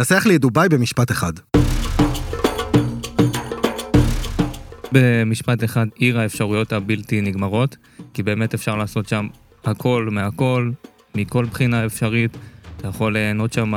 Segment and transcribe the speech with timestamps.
[0.00, 1.32] נסח לי את דובאי במשפט אחד.
[4.92, 7.76] במשפט אחד, עיר האפשרויות הבלתי נגמרות,
[8.14, 9.26] כי באמת אפשר לעשות שם
[9.64, 10.70] הכל מהכל,
[11.14, 12.36] מכל בחינה אפשרית.
[12.76, 13.72] אתה יכול ליהנות שם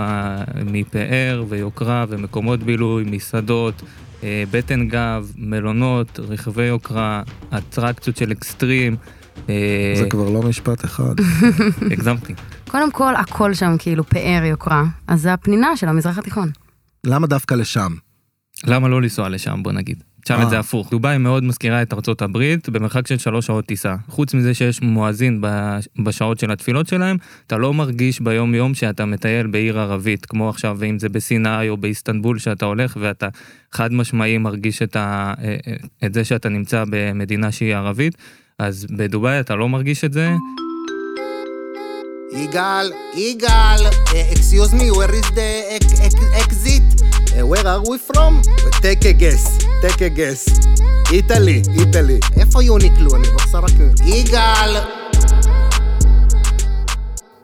[0.65, 3.81] מפאר ויוקרה ומקומות בילוי, מסעדות,
[4.23, 7.23] אה, בטן גב, מלונות, רכבי יוקרה,
[7.57, 8.95] אטרקציות של אקסטרים.
[9.49, 11.15] אה, זה כבר לא משפט אחד.
[11.91, 12.33] הגזמתי.
[12.69, 16.49] קודם כל, הכל שם כאילו פאר יוקרה, אז זה הפנינה של המזרח התיכון.
[17.05, 17.91] למה דווקא לשם?
[18.67, 20.03] למה לא לנסוע לשם, בוא נגיד.
[20.23, 20.49] תשאל את אה.
[20.49, 20.89] זה הפוך.
[20.91, 23.95] דובאי מאוד מזכירה את ארצות הברית במרחק של שלוש שעות טיסה.
[24.07, 29.05] חוץ מזה שיש מואזין ב- בשעות של התפילות שלהם, אתה לא מרגיש ביום יום שאתה
[29.05, 33.27] מטייל בעיר ערבית, כמו עכשיו, ואם זה בסיני או באיסטנבול שאתה הולך ואתה
[33.71, 35.73] חד משמעי מרגיש את, ה, אה, אה,
[36.05, 38.17] את זה שאתה נמצא במדינה שהיא ערבית,
[38.59, 40.29] אז בדובאי אתה לא מרגיש את זה.
[42.33, 47.01] יגאל, יגאל, uh, excuse me, where is the ex- ex- exit?
[47.01, 48.41] Uh, where are we from?
[48.81, 49.43] take a guess,
[49.81, 50.69] take a guess.
[51.11, 52.19] Italy, Italy.
[52.37, 53.15] איפה יוניקלו?
[53.15, 53.71] אני רוצה רק...
[54.05, 54.75] יגאל!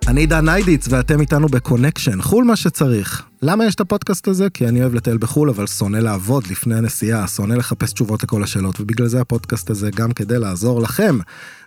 [0.08, 3.24] אני דן ניידיץ ואתם איתנו בקונקשן, חו"ל מה שצריך.
[3.42, 4.50] למה יש את הפודקאסט הזה?
[4.50, 8.82] כי אני אוהב לטייל בחו"ל, אבל שונא לעבוד לפני הנסיעה, שונא לחפש תשובות לכל השאלות,
[8.82, 11.18] ובגלל זה הפודקאסט הזה גם כדי לעזור לכם.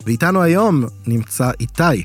[0.07, 2.03] ואיתנו היום נמצא איתי,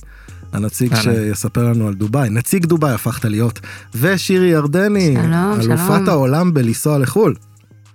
[0.53, 0.95] הנציג.
[0.95, 3.59] שיספר לנו על דובאי, נציג דובאי הפכת להיות,
[3.95, 6.09] ושירי ירדני, שלום, אלופת שלום.
[6.09, 7.35] העולם בלנסוע לחו"ל,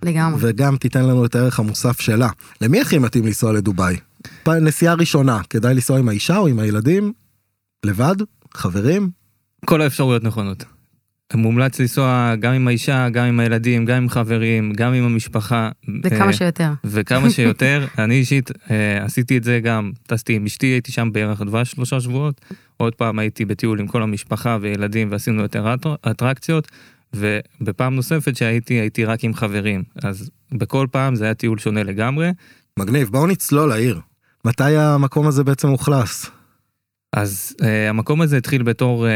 [0.02, 0.40] לגמרי.
[0.42, 2.28] וגם תיתן לנו את הערך המוסף שלה.
[2.60, 3.96] למי הכי מתאים לנסוע לדובאי?
[4.48, 7.12] נסיעה ראשונה, כדאי לנסוע עם האישה או עם הילדים?
[7.86, 8.16] לבד?
[8.54, 9.10] חברים?
[9.64, 10.64] כל האפשרויות נכונות.
[11.36, 15.70] מומלץ לנסוע גם עם האישה, גם עם הילדים, גם עם חברים, גם עם המשפחה.
[16.04, 16.70] וכמה אה, שיותר.
[16.84, 21.42] וכמה שיותר, אני אישית אה, עשיתי את זה גם, טסתי עם אשתי, הייתי שם בערך
[21.42, 22.40] דבש שלושה שבועות,
[22.76, 26.68] עוד פעם הייתי בטיול עם כל המשפחה וילדים ועשינו יותר אטר- אטרקציות,
[27.14, 32.30] ובפעם נוספת שהייתי, הייתי רק עם חברים, אז בכל פעם זה היה טיול שונה לגמרי,
[32.78, 34.00] מגניב, בואו נצלול לעיר.
[34.44, 36.30] מתי המקום הזה בעצם אוכלס?
[37.12, 39.10] אז אה, המקום הזה התחיל בתור אה,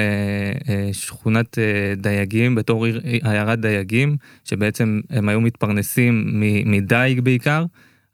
[0.68, 7.64] אה, שכונת אה, דייגים, בתור עיר, עיירת דייגים, שבעצם הם היו מתפרנסים מ- מדייג בעיקר,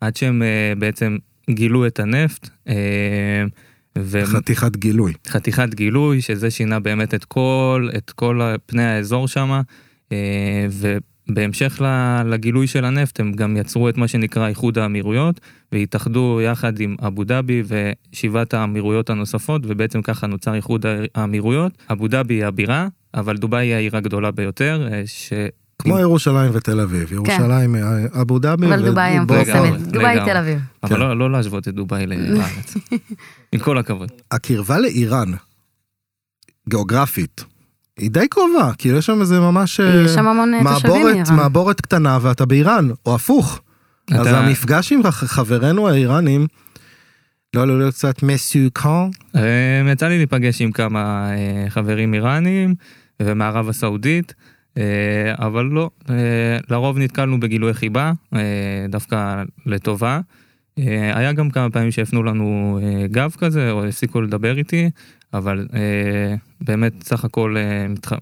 [0.00, 1.16] עד שהם אה, בעצם
[1.50, 2.48] גילו את הנפט.
[2.68, 2.74] אה,
[3.98, 5.12] ו- חתיכת גילוי.
[5.28, 9.60] חתיכת גילוי, שזה שינה באמת את כל, את כל פני האזור שם,
[10.70, 10.98] ובהמשך
[11.80, 15.40] ל- לגילוי של הנפט הם גם יצרו את מה שנקרא איחוד האמירויות,
[15.72, 17.62] והתאחדו יחד עם אבו דאבי
[18.12, 21.72] ושבעת האמירויות הנוספות, ובעצם ככה נוצר איחוד האמירויות.
[21.92, 25.32] אבו דאבי היא הבירה, אבל דובאי היא העיר הגדולה ביותר, אה, ש...
[25.82, 27.12] כמו ירושלים ותל אביב.
[27.12, 27.80] ירושלים, אה,
[28.20, 28.66] אבו דאבי.
[28.66, 28.72] כן.
[28.72, 29.80] אבל דובאי המפורסמת.
[29.80, 30.18] דובאי.
[30.24, 30.58] תל אביב.
[30.82, 31.00] אבל כן.
[31.00, 32.74] לא, לא להשוות את דובאי לארץ.
[33.52, 34.12] עם כל הכבוד.
[34.30, 35.28] הקרבה לאיראן,
[36.68, 37.44] גיאוגרפית,
[37.98, 39.80] היא די קרובה, כאילו יש שם איזה ממש...
[39.80, 41.36] אה, יש שם המון אה, תושבים מעבורת, מאיראן.
[41.36, 43.60] מעבורת קטנה ואתה באיראן, או הפוך.
[44.12, 46.46] אז אתה- המפגש עם חברינו האיראנים,
[47.54, 48.88] לא לא להיות קצת מסוכן.
[49.36, 49.42] אה,
[49.92, 52.74] יצא לי להיפגש עם כמה אה, חברים איראנים
[53.22, 54.34] ומערב הסעודית,
[54.78, 54.82] אה,
[55.38, 56.14] אבל לא, אה,
[56.70, 58.40] לרוב נתקלנו בגילוי חיבה, אה,
[58.88, 60.20] דווקא לטובה.
[60.78, 64.90] אה, היה גם כמה פעמים שהפנו לנו אה, גב כזה, או הפסיקו לדבר איתי,
[65.34, 67.56] אבל אה, באמת סך הכל
[67.88, 68.18] מתח-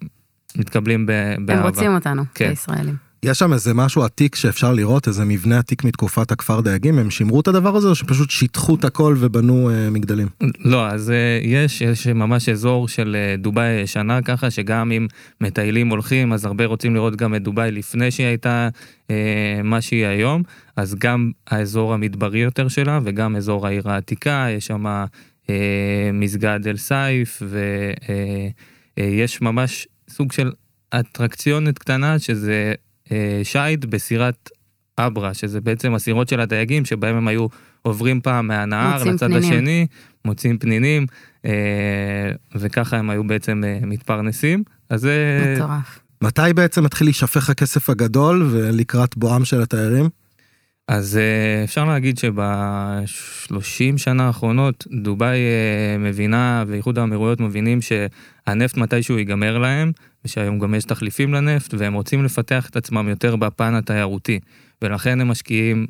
[0.57, 1.69] מתקבלים ב- הם באהבה.
[1.69, 2.49] רוצים אותנו, כן.
[2.49, 3.06] הישראלים.
[3.23, 7.41] יש שם איזה משהו עתיק שאפשר לראות, איזה מבנה עתיק מתקופת הכפר דייגים, הם שימרו
[7.41, 10.29] את הדבר הזה או שפשוט שיטחו את הכל ובנו אה, מגדלים?
[10.59, 15.07] לא, אז אה, יש, יש ממש אזור של אה, דובאי הישנה ככה, שגם אם
[15.41, 18.69] מטיילים הולכים, אז הרבה רוצים לראות גם את דובאי לפני שהיא הייתה
[19.11, 20.43] אה, מה שהיא היום,
[20.77, 24.87] אז גם האזור המדברי יותר שלה, וגם אזור העיר העתיקה, יש שם
[25.51, 27.43] אה, מסגד אל סייף,
[28.99, 30.53] ויש ממש סוג של
[30.95, 32.73] אטרקציונת קטנה, שזה
[33.13, 34.51] אה, שייט בסירת
[34.99, 37.47] אברה, שזה בעצם הסירות של הדייגים, שבהם הם היו
[37.83, 39.53] עוברים פעם מהנהר לצד פנינים.
[39.53, 39.87] השני,
[40.25, 41.07] מוצאים פנינים,
[41.45, 44.63] אה, וככה הם היו בעצם אה, מתפרנסים.
[44.91, 45.55] אז זה...
[45.57, 45.99] מטורף.
[46.23, 50.09] מתי בעצם מתחיל להישפך הכסף הגדול ולקראת בואם של התיירים?
[50.89, 51.19] אז
[51.65, 55.39] אפשר להגיד שב-30 שנה האחרונות דובאי
[55.99, 59.93] מבינה ואיחוד האמירויות מבינים שהנפט מתישהו ייגמר להם
[60.27, 64.41] ושהיום גם יש תחליפים לנפט והם רוצים לפתח את עצמם יותר בפן התיירותי
[64.83, 65.87] ולכן הם משקיעים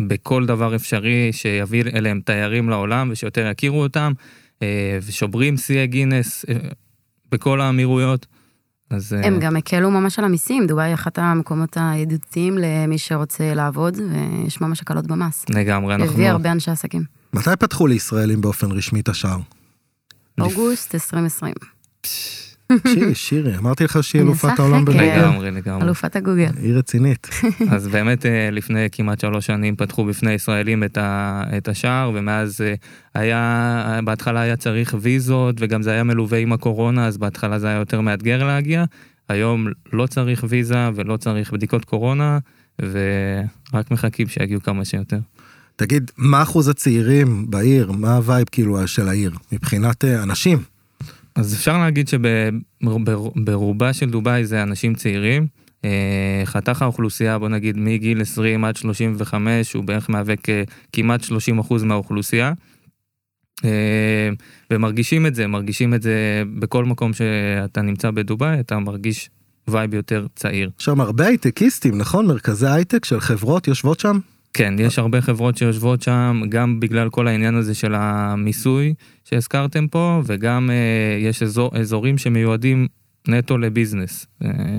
[0.00, 4.12] בכל דבר אפשרי שיביא אליהם תיירים לעולם ושיותר יכירו אותם
[4.62, 6.54] אה, ושוברים שיאי גינס אה,
[7.32, 8.26] בכל האמירויות.
[8.90, 13.54] אז אה, הם גם הקלו ממש על המיסים, דובאי היא אחת המקומות הידידותיים למי שרוצה
[13.54, 15.44] לעבוד, ויש ממש הקלות במס.
[15.48, 17.04] לגמרי אנחנו הביא הרבה אנשי עסקים.
[17.32, 19.38] מתי פתחו לישראלים באופן רשמי את השער?
[20.40, 21.54] אוגוסט 2020.
[22.86, 24.84] שירי, שירי, אמרתי לך שהיא אלופת העולם.
[24.84, 25.16] בנהיגה.
[25.16, 25.84] לגמרי, לגמרי.
[25.84, 26.50] אלופת הגוגל.
[26.62, 27.28] היא רצינית.
[27.72, 32.60] אז באמת אה, לפני כמעט שלוש שנים פתחו בפני ישראלים את, ה, את השער, ומאז
[32.60, 32.74] אה,
[33.14, 37.78] היה, בהתחלה היה צריך ויזות, וגם זה היה מלווה עם הקורונה, אז בהתחלה זה היה
[37.78, 38.84] יותר מאתגר להגיע.
[39.28, 42.38] היום לא צריך ויזה ולא צריך בדיקות קורונה,
[42.78, 45.18] ורק מחכים שיגיעו כמה שיותר.
[45.76, 47.92] תגיד, מה אחוז הצעירים בעיר?
[47.92, 49.32] מה ה vibe כאילו של העיר?
[49.52, 50.58] מבחינת אה, אנשים.
[51.34, 55.46] אז אפשר להגיד שברובה של דובאי זה אנשים צעירים.
[55.84, 60.34] אה, חתך האוכלוסייה, בוא נגיד מגיל 20 עד 35, הוא בערך מהווה
[60.92, 62.52] כמעט 30 אחוז מהאוכלוסייה.
[63.64, 64.30] אה,
[64.70, 69.30] ומרגישים את זה, מרגישים את זה בכל מקום שאתה נמצא בדובאי, אתה מרגיש
[69.68, 70.70] vibe יותר צעיר.
[70.78, 72.26] יש שם הרבה הייטקיסטים, נכון?
[72.26, 74.18] מרכזי הייטק של חברות יושבות שם?
[74.52, 78.94] כן, יש הרבה חברות שיושבות שם, גם בגלל כל העניין הזה של המיסוי
[79.24, 82.86] שהזכרתם פה, וגם אה, יש אזור, אזורים שמיועדים
[83.28, 84.26] נטו לביזנס.
[84.44, 84.78] אה,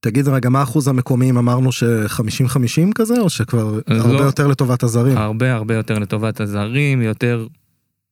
[0.00, 1.38] תגיד רגע, מה אחוז המקומיים?
[1.38, 3.96] אמרנו ש-50-50 כזה, או שכבר לא.
[3.96, 5.18] הרבה יותר לטובת הזרים?
[5.18, 7.46] הרבה הרבה יותר לטובת הזרים, יותר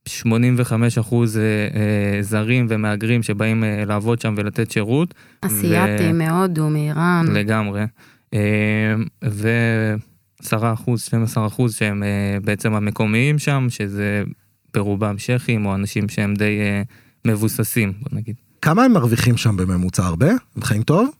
[0.08, 5.14] 85 אחוז אה, אה, זרים ומהגרים שבאים אה, לעבוד שם ולתת שירות.
[5.40, 7.26] אסייתים מהודו, מאיראן.
[7.32, 7.84] לגמרי.
[8.34, 8.94] אה,
[10.52, 14.22] ו-10 אחוז, 12 אחוז שהם אה, בעצם המקומיים שם, שזה
[14.74, 16.82] ברובם שכים או אנשים שהם די אה,
[17.24, 18.36] מבוססים, בוא נגיד.
[18.62, 20.04] כמה הם מרוויחים שם בממוצע?
[20.04, 20.30] הרבה?
[20.56, 21.10] הם חיים טוב?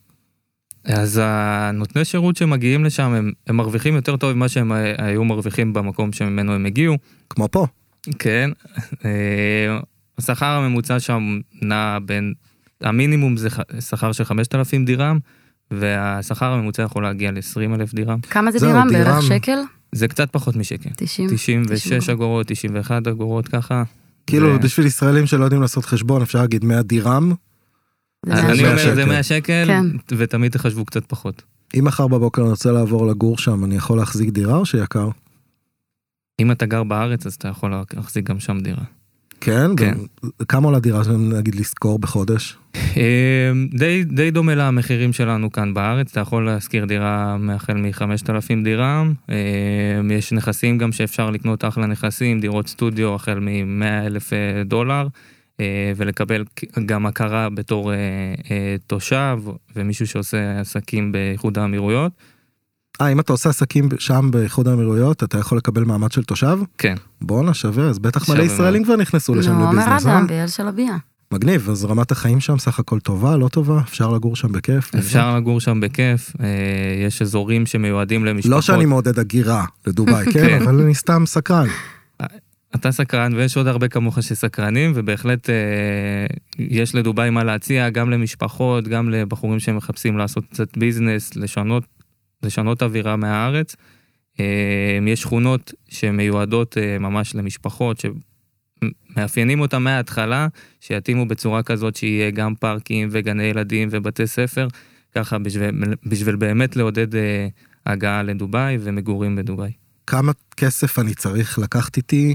[0.85, 5.73] אז הנותני שירות שמגיעים לשם, הם, הם מרוויחים יותר טוב ממה שהם אה, היו מרוויחים
[5.73, 6.97] במקום שממנו הם הגיעו.
[7.31, 7.67] כמו פה.
[8.19, 8.51] כן.
[10.19, 12.33] השכר הממוצע שם נע בין,
[12.81, 13.49] המינימום זה
[13.81, 15.19] שכר של 5,000 דירם,
[15.71, 18.21] והשכר הממוצע יכול להגיע ל-20 אלף דירם.
[18.21, 18.89] כמה זה זהו, דירם?
[18.89, 19.05] דירם.
[19.05, 19.59] בערך שקל?
[19.93, 20.91] זה קצת פחות משקל.
[20.97, 21.29] 90?
[21.31, 23.83] 96 אגורות, 91 אגורות ככה.
[24.27, 27.33] כאילו, זה- בשביל ישראלים שלא יודעים לעשות חשבון, אפשר להגיד 100 דירם.
[28.27, 28.67] זה אני שקל.
[28.69, 29.87] אומר זה 100 שקל, כן.
[30.17, 31.43] ותמיד תחשבו קצת פחות.
[31.79, 35.09] אם מחר בבוקר אני רוצה לעבור לגור שם, אני יכול להחזיק דירה או שיקר?
[36.41, 38.83] אם אתה גר בארץ, אז אתה יכול להחזיק גם שם דירה.
[39.41, 39.71] כן?
[39.77, 39.95] כן.
[40.49, 42.57] כמה עולה דירה, נגיד, לשכור בחודש?
[42.77, 49.15] אה, די, די דומה למחירים שלנו כאן בארץ, אתה יכול להשכיר דירה החל מ-5,000 דירם,
[49.31, 49.37] אה,
[50.11, 54.33] יש נכסים גם שאפשר לקנות אחלה נכסים, דירות סטודיו החל מ-100,000
[54.65, 55.09] דולר,
[55.61, 56.45] אה, ולקבל
[56.87, 57.97] גם הכרה בתור אה,
[58.51, 59.39] אה, תושב
[59.77, 62.13] ומישהו שעושה עסקים באיחוד האמירויות.
[63.01, 66.59] אה, אם אתה עושה עסקים שם באיחוד האמירויות, אתה יכול לקבל מעמד של תושב?
[66.79, 68.47] כן, בואנה, שווה, אז בטח שווה מלא.
[68.47, 70.19] ישראלים כבר נכנסו לשם עומר לביזנס, אה?
[70.19, 70.97] אדם, באל של הביאה.
[71.33, 73.81] מגניב, אז רמת החיים שם סך הכל טובה, לא טובה?
[73.81, 74.95] אפשר לגור שם בכיף?
[74.95, 76.47] אפשר לגור שם בכיף, אה,
[77.07, 78.51] יש אזורים שמיועדים למשפחות.
[78.51, 80.63] לא שאני מעודד הגירה לדובאי, כן, כן.
[80.63, 81.67] אבל אני סתם סקרן.
[82.75, 85.55] אתה סקרן ויש עוד הרבה כמוך שסקרנים ובהחלט אה,
[86.59, 91.85] יש לדובאי מה להציע גם למשפחות גם לבחורים שמחפשים לעשות קצת ביזנס לשנות
[92.45, 93.77] לשנות אווירה מהארץ.
[94.41, 98.03] אה, יש שכונות שמיועדות אה, ממש למשפחות
[99.15, 100.49] שמאפיינים אותם מההתחלה
[100.81, 104.69] שיתאימו בצורה כזאת שיהיה גם פארקים וגני ילדים ובתי ספר
[105.15, 105.71] ככה בשביל,
[106.07, 107.49] בשביל באמת לעודד אה,
[107.87, 109.73] הגעה לדובאי ומגורים בדובאי.
[110.07, 112.35] כמה כסף אני צריך לקחת איתי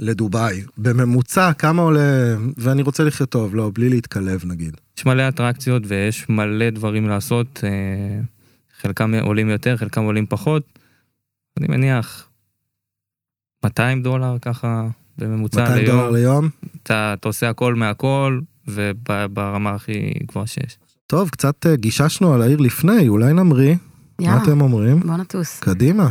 [0.00, 0.62] לדובאי?
[0.78, 4.76] בממוצע, כמה עולה, ואני רוצה לחיות טוב, לא, בלי להתקלב נגיד.
[4.98, 8.20] יש מלא אטרקציות ויש מלא דברים לעשות, אה,
[8.78, 10.62] חלקם עולים יותר, חלקם עולים פחות.
[11.58, 12.28] אני מניח
[13.64, 14.86] 200 דולר ככה
[15.18, 16.14] בממוצע 200 דולר ליום.
[16.14, 16.48] ליום?
[16.82, 20.78] אתה, אתה עושה הכל מהכל וברמה הכי גבוהה שיש.
[21.06, 23.74] טוב, קצת אה, גיששנו על העיר לפני, אולי נמריא.
[24.18, 25.00] מה יאללה, אתם אומרים?
[25.00, 25.60] בוא נטוס.
[25.60, 26.08] קדימה.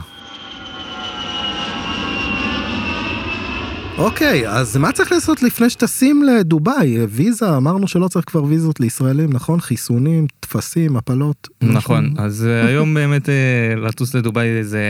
[3.98, 6.98] אוקיי, אז מה צריך לעשות לפני שטסים לדובאי?
[7.10, 9.62] ויזה, אמרנו שלא צריך כבר ויזות לישראלים, נכון?
[9.62, 11.48] חיסונים, טפסים, הפלות.
[11.62, 12.14] נכון?
[12.18, 14.82] אז אה, היום באמת אה, לטוס לדובאי זה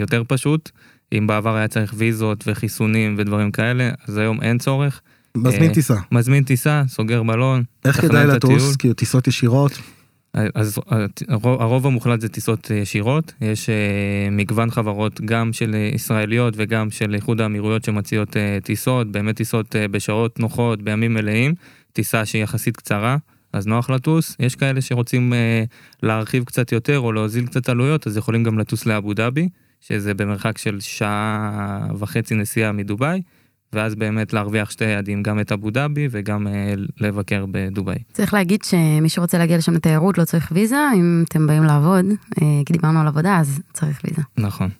[0.00, 0.70] יותר פשוט.
[1.12, 5.00] אם בעבר היה צריך ויזות וחיסונים ודברים כאלה, אז היום אין צורך.
[5.36, 5.96] מזמין אה, טיסה.
[6.12, 7.62] מזמין טיסה, סוגר בלון.
[7.84, 8.26] איך כדאי.
[8.26, 8.76] לטוס?
[8.76, 9.72] כאילו טיסות ישירות?
[10.54, 10.78] אז
[11.28, 13.74] הרוב, הרוב המוחלט זה טיסות אה, ישירות, יש אה,
[14.30, 19.76] מגוון חברות גם של אה, ישראליות וגם של איחוד האמירויות שמציעות אה, טיסות, באמת טיסות
[19.76, 21.54] אה, בשעות נוחות, בימים מלאים,
[21.92, 23.16] טיסה שהיא יחסית קצרה,
[23.52, 25.64] אז נוח לטוס, יש כאלה שרוצים אה,
[26.02, 29.48] להרחיב קצת יותר או להוזיל קצת עלויות, אז יכולים גם לטוס לאבו דאבי,
[29.80, 33.22] שזה במרחק של שעה וחצי נסיעה מדובאי,
[33.72, 37.98] ואז באמת להרוויח שתי יעדים, גם את אבו דאבי וגם אה, לבקר בדובאי.
[38.12, 42.04] צריך להגיד שמי שרוצה להגיע לשם לתיירות לא צריך ויזה, אם אתם באים לעבוד,
[42.42, 44.22] אה, כי דיברנו על עבודה, אז צריך ויזה.
[44.38, 44.70] נכון.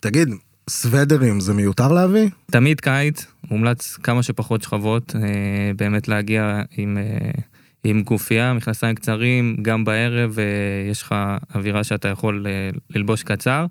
[0.00, 0.28] תגיד,
[0.70, 2.28] סוודרים זה מיותר להביא?
[2.50, 7.30] תמיד קיץ, מומלץ כמה שפחות שכבות, אה, באמת להגיע עם, אה,
[7.84, 11.14] עם גופייה, מכנסיים קצרים, גם בערב אה, יש לך
[11.54, 13.66] אווירה שאתה יכול אה, ללבוש קצר.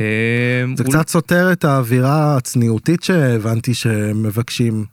[0.00, 0.06] אה,
[0.76, 4.84] זה אול- קצת סותר את האווירה הצניעותית שהבנתי שמבקשים.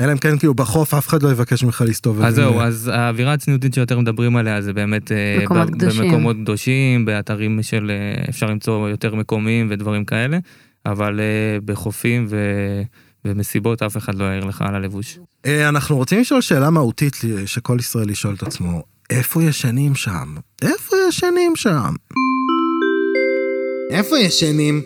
[0.00, 2.22] אלא אם כן כאילו בחוף אף אחד לא יבקש ממך להסתובב.
[2.24, 6.02] אז זהו, אז האווירה הצניעותית שיותר מדברים עליה זה באמת אה, מקומות ב- קדושים.
[6.04, 10.38] במקומות קדושים, באתרים של אה, אפשר למצוא יותר מקומיים ודברים כאלה,
[10.86, 11.24] אבל אה,
[11.64, 12.82] בחופים ו-
[13.24, 15.18] ומסיבות אף אחד לא יעיר לך על הלבוש.
[15.46, 18.82] אה, אנחנו רוצים לשאול שאלה מהותית שכל ישראל ישאל את עצמו.
[19.10, 20.34] איפה ישנים שם?
[20.62, 21.94] איפה ישנים שם?
[23.92, 24.82] איפה ישנים?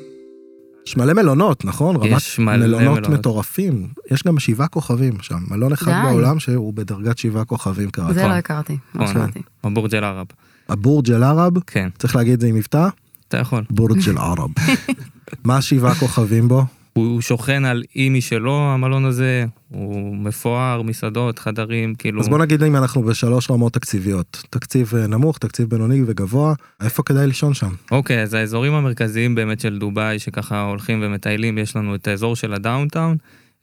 [0.86, 1.96] יש מלא מלונות, נכון?
[2.04, 3.08] יש מלא מלונות מלונות.
[3.08, 3.88] מטורפים.
[4.10, 5.38] יש גם שבעה כוכבים שם.
[5.48, 6.08] מלון אחד די.
[6.08, 8.12] בעולם שהוא בדרגת שבעה כוכבים כרגע.
[8.12, 8.30] זה נכון.
[8.30, 9.14] לא הכרתי, לא נכון.
[9.14, 9.40] שמעתי.
[9.64, 10.26] בבורג' אל ערב.
[10.68, 12.88] הבורג' אל ערב, כן, צריך להגיד את זה עם מבטא?
[13.28, 13.64] אתה יכול.
[13.70, 14.50] בורג' אל ערב.
[15.44, 16.64] מה שבעה כוכבים בו?
[16.96, 22.20] הוא שוכן על אי משלו, המלון הזה, הוא מפואר, מסעדות, חדרים, כאילו...
[22.20, 24.42] אז בוא נגיד אם אנחנו בשלוש רמות תקציביות.
[24.50, 27.70] תקציב אה, נמוך, תקציב בינוני וגבוה, איפה כדאי לישון שם?
[27.90, 32.54] אוקיי, אז האזורים המרכזיים באמת של דובאי, שככה הולכים ומטיילים, יש לנו את האזור של
[32.54, 33.16] ה downtown.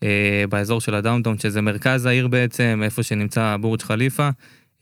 [0.03, 4.29] אה, באזור של ה downtown, שזה מרכז העיר בעצם, איפה שנמצא בורג' חליפה.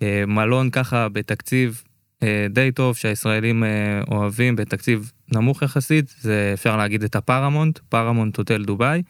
[0.01, 1.83] אה, מלון ככה בתקציב
[2.23, 3.69] אה, די טוב, שהישראלים אה,
[4.11, 9.01] אוהבים, בתקציב נמוך יחסית, זה אפשר להגיד את הפארמונט, פארמונט הוטל דובאי,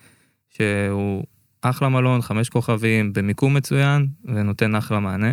[0.50, 1.24] שהוא
[1.62, 5.32] אחלה מלון, חמש כוכבים, במיקום מצוין, ונותן אחלה מענה.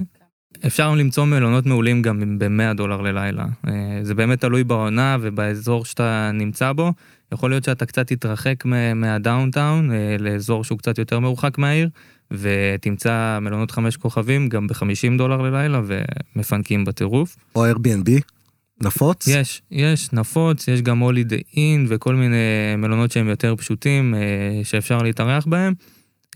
[0.67, 3.47] אפשר למצוא מלונות מעולים גם ב-100 דולר ללילה.
[3.69, 6.93] אה, זה באמת תלוי בעונה ובאזור שאתה נמצא בו.
[7.33, 8.65] יכול להיות שאתה קצת תתרחק
[8.95, 11.89] מהדאונטאון אה, לאזור שהוא קצת יותר מרוחק מהעיר,
[12.31, 17.37] ותמצא מלונות חמש כוכבים גם ב-50 דולר ללילה ומפנקים בטירוף.
[17.55, 18.38] או Airbnb?
[18.83, 19.27] נפוץ?
[19.29, 22.37] יש, יש נפוץ, יש גם הולידי אין וכל מיני
[22.79, 24.21] מלונות שהם יותר פשוטים אה,
[24.65, 25.73] שאפשר להתארח בהם.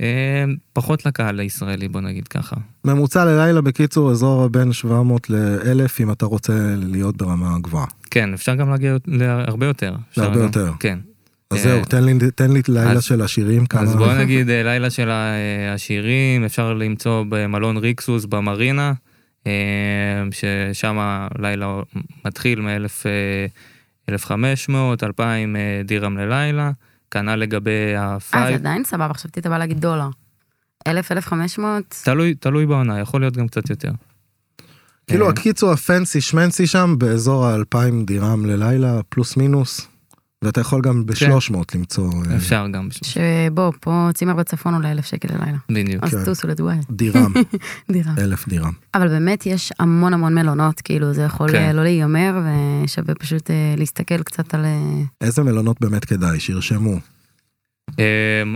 [0.01, 2.57] אה, פחות לקהל הישראלי בוא נגיד ככה.
[2.85, 7.87] ממוצע ללילה בקיצור אזור בין 700 ל-1000 אם אתה רוצה להיות ברמה גבוהה.
[8.11, 9.95] כן, אפשר גם להגיע להרבה יותר.
[10.17, 10.73] להרבה גם- יותר.
[10.81, 10.99] כן.
[11.51, 13.81] אז אה, זהו, תן לי, תן לי לילה אז- של השירים כמה...
[13.83, 18.93] אז בוא נגיד אה, לילה של העשירים, אפשר למצוא במלון ריקסוס במרינה, אה,
[20.31, 21.81] ששם לילה
[22.25, 24.13] מתחיל מ-1,500,
[25.03, 26.71] 2,000 אה, דירם ללילה,
[27.11, 28.55] כנ"ל לגבי אה, זה ה Five.
[28.55, 30.09] עדיין סבבה, חשבתי אתה בא להגיד דולר.
[30.87, 32.01] אלף, אלף חמש מאות?
[32.05, 33.91] תלוי, תלוי בעונה, יכול להיות גם קצת יותר.
[35.07, 39.92] כאילו אה, הקיצור הפנסי שמנסי שם באזור ה-2000 דירם ללילה פלוס מינוס.
[40.43, 45.07] ואתה יכול גם ב-300 למצוא אה, אפשר גם, בשביל- שבוא, פה צימר בצפון עולה אלף
[45.07, 45.59] שקל ללילה.
[45.71, 46.05] בדיוק.
[46.05, 46.25] אז כן.
[46.25, 47.33] טוסו לדובאי, דירם,
[47.93, 48.13] דירם.
[48.19, 48.73] אלף דירם.
[48.95, 51.57] אבל באמת יש המון המון מלונות, כאילו זה יכול כן.
[51.63, 52.35] אה, לא להיגמר,
[52.85, 54.65] ושווה פשוט אה, להסתכל קצת על...
[54.65, 56.95] אה, איזה מלונות באמת כדאי, שירשמו.
[57.99, 58.05] אמ,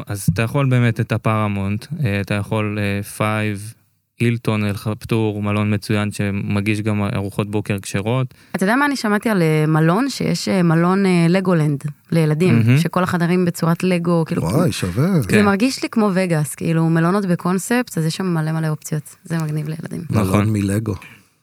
[0.07, 2.79] אז אתה יכול באמת את הפארמונט, אה, אתה יכול
[3.17, 3.75] Five,
[4.21, 8.35] הילטון, אל-חבטור, מלון מצוין שמגיש גם ארוחות בוקר כשרות.
[8.57, 12.79] אתה יודע מה אני שמעתי על אה, מלון, שיש אה, מלון אה, לגולנד לילדים, מהמם.
[12.79, 14.43] שכל החדרים בצורת לגו, כאילו...
[14.43, 15.21] וואי, שווה.
[15.21, 15.45] זה כן.
[15.45, 19.69] מרגיש לי כמו וגאס, כאילו מלונות בקונספט, אז יש שם מלא מלא אופציות, זה מגניב
[19.69, 20.03] לילדים.
[20.11, 20.27] נכון.
[20.27, 20.95] מלון מלגו.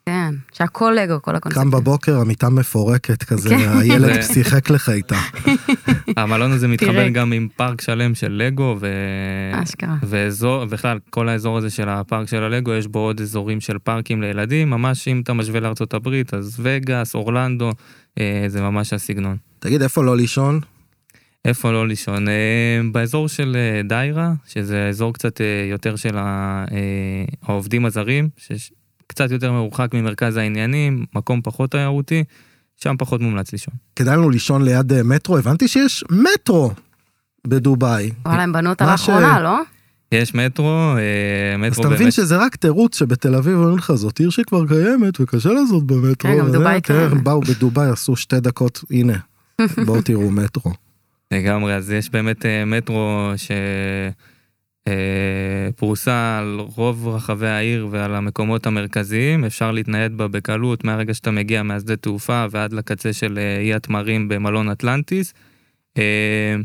[0.06, 1.62] כן, שהכל לגו, כל הקונספט.
[1.62, 3.70] קם בבוקר, המיטה מפורקת כזה, כן.
[3.80, 5.20] הילד שיחק לך איתה.
[6.18, 7.08] המלון הזה מתחבר.
[7.10, 8.88] גם עם פארק שלם של לגו, ו...
[9.52, 9.96] אשכרה.
[10.04, 14.22] ואזור, בכלל, כל האזור הזה של הפארק של הלגו, יש בו עוד אזורים של פארקים
[14.22, 17.72] לילדים, ממש אם אתה משווה לארצות הברית, אז וגאס, אורלנדו,
[18.20, 19.38] אה, זה ממש הסגנון.
[19.60, 20.60] תגיד, איפה לא לישון?
[21.46, 22.28] איפה לא לישון?
[22.28, 22.34] אה,
[22.92, 26.78] באזור של אה, דיירה, שזה אזור קצת אה, יותר של ה- אה,
[27.44, 28.30] העובדים הזרים,
[29.14, 32.24] שקצת יותר מרוחק ממרכז העניינים, מקום פחות תיירותי,
[32.76, 33.74] שם פחות מומלץ לישון.
[33.96, 36.72] כדאי לנו לישון ליד אה, מטרו, הבנתי שיש מטרו
[37.48, 38.12] בדובאי.
[38.26, 39.60] וואלה, הם בנו אותה ש- לאחרונה, לא?
[40.12, 40.68] יש מטרו,
[40.98, 44.30] אה, אז מטרו אתה מבין באמת, שזה רק תירוץ שבתל אביב אומרים לך, זאת עיר
[44.30, 46.32] שכבר קיימת וקשה לעשות במטרו.
[46.32, 47.12] כן, גם דובאי תראה, קיימת.
[47.12, 49.18] הם באו בדובאי, עשו שתי דקות, הנה,
[49.86, 50.72] בואו תראו מטרו.
[51.32, 53.32] לגמרי, אז יש באמת אה, מטרו
[54.90, 61.64] שפרוסה על רוב רחבי העיר ועל המקומות המרכזיים, אפשר להתנייד בה בקלות מהרגע שאתה מגיע
[61.64, 65.34] מהשדה תעופה ועד לקצה של אה, אי התמרים במלון אטלנטיס.
[65.98, 66.56] אה,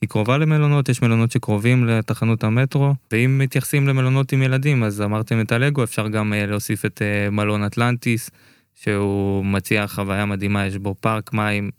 [0.00, 5.40] היא קרובה למלונות, יש מלונות שקרובים לתחנות המטרו, ואם מתייחסים למלונות עם ילדים, אז אמרתם
[5.40, 8.30] את הלגו, אפשר גם אה, להוסיף את אה, מלון אטלנטיס,
[8.74, 11.70] שהוא מציע חוויה מדהימה, יש בו פארק מים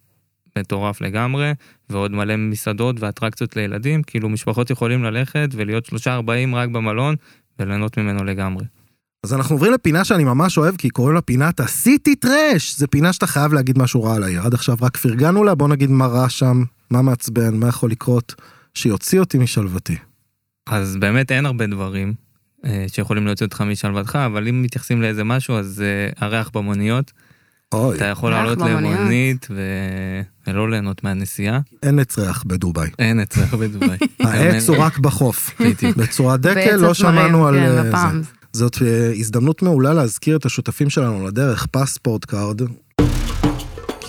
[0.58, 1.52] מטורף לגמרי,
[1.90, 7.16] ועוד מלא מסעדות ואטרקציות לילדים, כאילו משפחות יכולים ללכת ולהיות שלושה ארבעים רק במלון,
[7.60, 8.66] וליהנות ממנו לגמרי.
[9.24, 12.78] אז אנחנו עוברים לפינה שאני ממש אוהב, כי קוראים לה פינת הסיטי טרש.
[12.78, 14.42] זה פינה שאתה חייב להגיד משהו רע על העיר.
[14.42, 18.36] עד עכשיו רק פרגנו לה, בוא נגיד מה רע שם, מה מעצבן, מה יכול לקרות,
[18.74, 19.96] שיוציא אותי משלוותי.
[20.70, 22.14] אז באמת אין הרבה דברים.
[22.66, 27.12] אה, שיכולים להוציא אותך משלוותך, אבל אם מתייחסים לאיזה משהו, אז אה, הריח במוניות,
[27.74, 28.58] אוי, אתה יכול לעלות.
[28.58, 29.62] למונית ו...
[30.48, 31.60] ולא ליהנות מהנסיעה.
[31.84, 32.90] אין עץ ריח בדובאי.
[33.00, 33.98] אין אצלך בדובאי.
[34.20, 35.62] העץ הוא רק בחוף.
[35.98, 38.20] בצורת דקל לאי התמרים, שמענו על כן, אה, זה.
[38.54, 42.62] זאת אה, הזדמנות מעולה להזכיר את השותפים שלנו לדרך, פספורט קארד.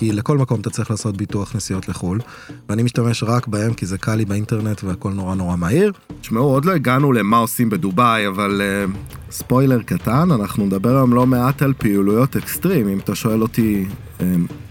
[0.00, 2.20] כי לכל מקום אתה צריך לעשות ביטוח נסיעות לחו"ל,
[2.68, 5.92] ואני משתמש רק בהם כי זה קל לי באינטרנט והכל נורא נורא מהיר.
[6.20, 11.26] תשמעו, עוד לא הגענו למה עושים בדובאי, אבל אה, ספוילר קטן, אנחנו נדבר היום לא
[11.26, 12.88] מעט על פעילויות אקסטרים.
[12.88, 13.84] אם אתה שואל אותי,
[14.18, 14.22] אמ,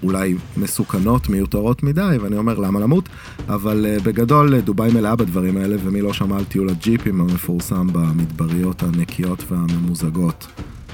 [0.03, 3.09] אולי מסוכנות, מיותרות מדי, ואני אומר למה למות,
[3.49, 7.87] אבל אה, בגדול אה, דובאי מלאה בדברים האלה, ומי לא שמע על טיול הג'יפים המפורסם
[7.93, 10.47] במדבריות הנקיות והממוזגות.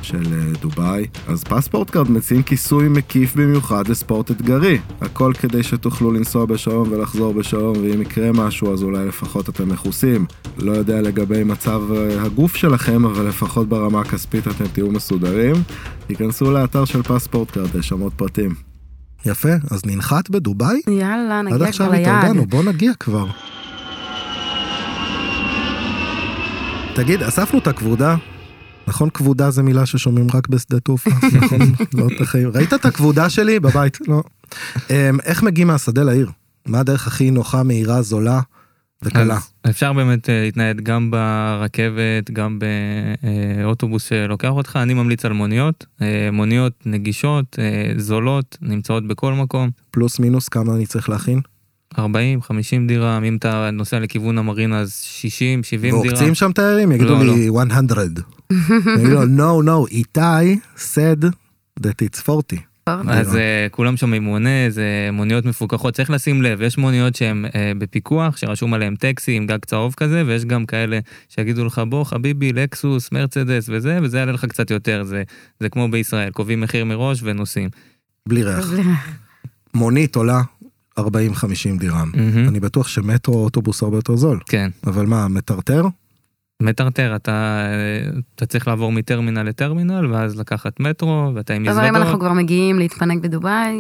[0.06, 4.78] של אה, דובאי, אז פספורט קארד מציעים כיסוי מקיף במיוחד לספורט אתגרי.
[5.02, 10.26] הכל כדי שתוכלו לנסוע בשלום ולחזור בשלום, ואם יקרה משהו אז אולי לפחות אתם מכוסים.
[10.58, 15.56] לא יודע לגבי מצב אה, הגוף שלכם, אבל לפחות ברמה הכספית אתם תהיו מסודרים.
[16.08, 18.56] תיכנסו לאתר של פספורט קארד, יש שם עוד פרטים.
[19.26, 20.82] יפה, אז ננחת בדובאי?
[20.88, 22.16] יאללה, עוד נגיע עכשיו כבר ליעד.
[22.18, 23.26] התארגנו, בוא נגיע כבר.
[26.96, 28.16] תגיד, אספנו את הכבודה?
[28.88, 31.10] נכון, כבודה זה מילה ששומעים רק בשדה תעופה,
[31.42, 31.60] נכון?
[31.94, 32.50] לא בחיים.
[32.54, 33.98] ראית את הכבודה שלי בבית?
[34.08, 34.24] לא.
[34.90, 36.32] אמ, איך מגיעים מהשדה לעיר?
[36.66, 38.40] מה הדרך הכי נוחה, מהירה, זולה
[39.04, 39.38] וקלה?
[39.70, 42.60] אפשר באמת אה, להתנייד גם ברכבת, גם
[43.64, 44.80] באוטובוס שלוקח אותך.
[44.82, 45.86] אני ממליץ על מוניות.
[46.02, 49.70] אה, מוניות נגישות, אה, זולות, נמצאות בכל מקום.
[49.92, 51.42] פלוס מינוס כמה אני צריך להכין?
[51.98, 56.06] 40, 50 דירה, אם אתה נוסע לכיוון המרינה אז 60, 70 דירה.
[56.06, 56.92] ועוקצים שם תיירים?
[56.92, 57.64] יגידו לא, לי 100.
[58.98, 61.26] יגידו לו, no, no, איתי said
[61.80, 62.60] that it's 40.
[63.08, 63.38] אז uh,
[63.72, 68.38] כולם שם עם מונה, זה מוניות מפוקחות, צריך לשים לב, יש מוניות שהן uh, בפיקוח,
[68.38, 71.00] שרשום עליהן טקסי עם גג צהוב כזה, ויש גם כאלה
[71.30, 75.24] שיגידו לך בוא חביבי, לקסוס, מרצדס וזה, וזה יעלה לך קצת יותר, זה,
[75.60, 77.70] זה כמו בישראל, קובעים מחיר מראש ונוסעים.
[78.30, 78.72] בלי ריח.
[79.74, 80.42] מונית עולה
[81.00, 81.04] 40-50
[81.80, 82.12] דירם.
[82.16, 82.48] מהמם.
[82.48, 84.40] אני בטוח שמטרו או אוטובוס הרבה יותר זול.
[84.46, 85.86] כן, אבל מה, מטרטר?
[86.62, 87.66] מטרטר, אתה,
[88.36, 92.20] אתה צריך לעבור מטרמינל לטרמינל, ואז לקחת מטרו, ואתה עם אבל אם אנחנו מזוודות.
[92.22, 93.78] כבר מגיעים להתפנק בדובאי,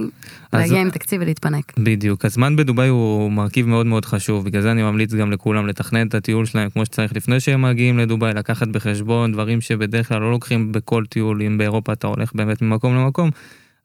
[0.51, 1.73] אז- להגיע עם תקציב ולהתפנק.
[1.79, 6.07] בדיוק, הזמן בדובאי הוא מרכיב מאוד מאוד חשוב, בגלל זה אני ממליץ גם לכולם לתכנן
[6.07, 10.31] את הטיול שלהם כמו שצריך לפני שהם מגיעים לדובאי, לקחת בחשבון דברים שבדרך כלל לא
[10.31, 13.29] לוקחים בכל טיול, אם באירופה אתה הולך באמת ממקום למקום,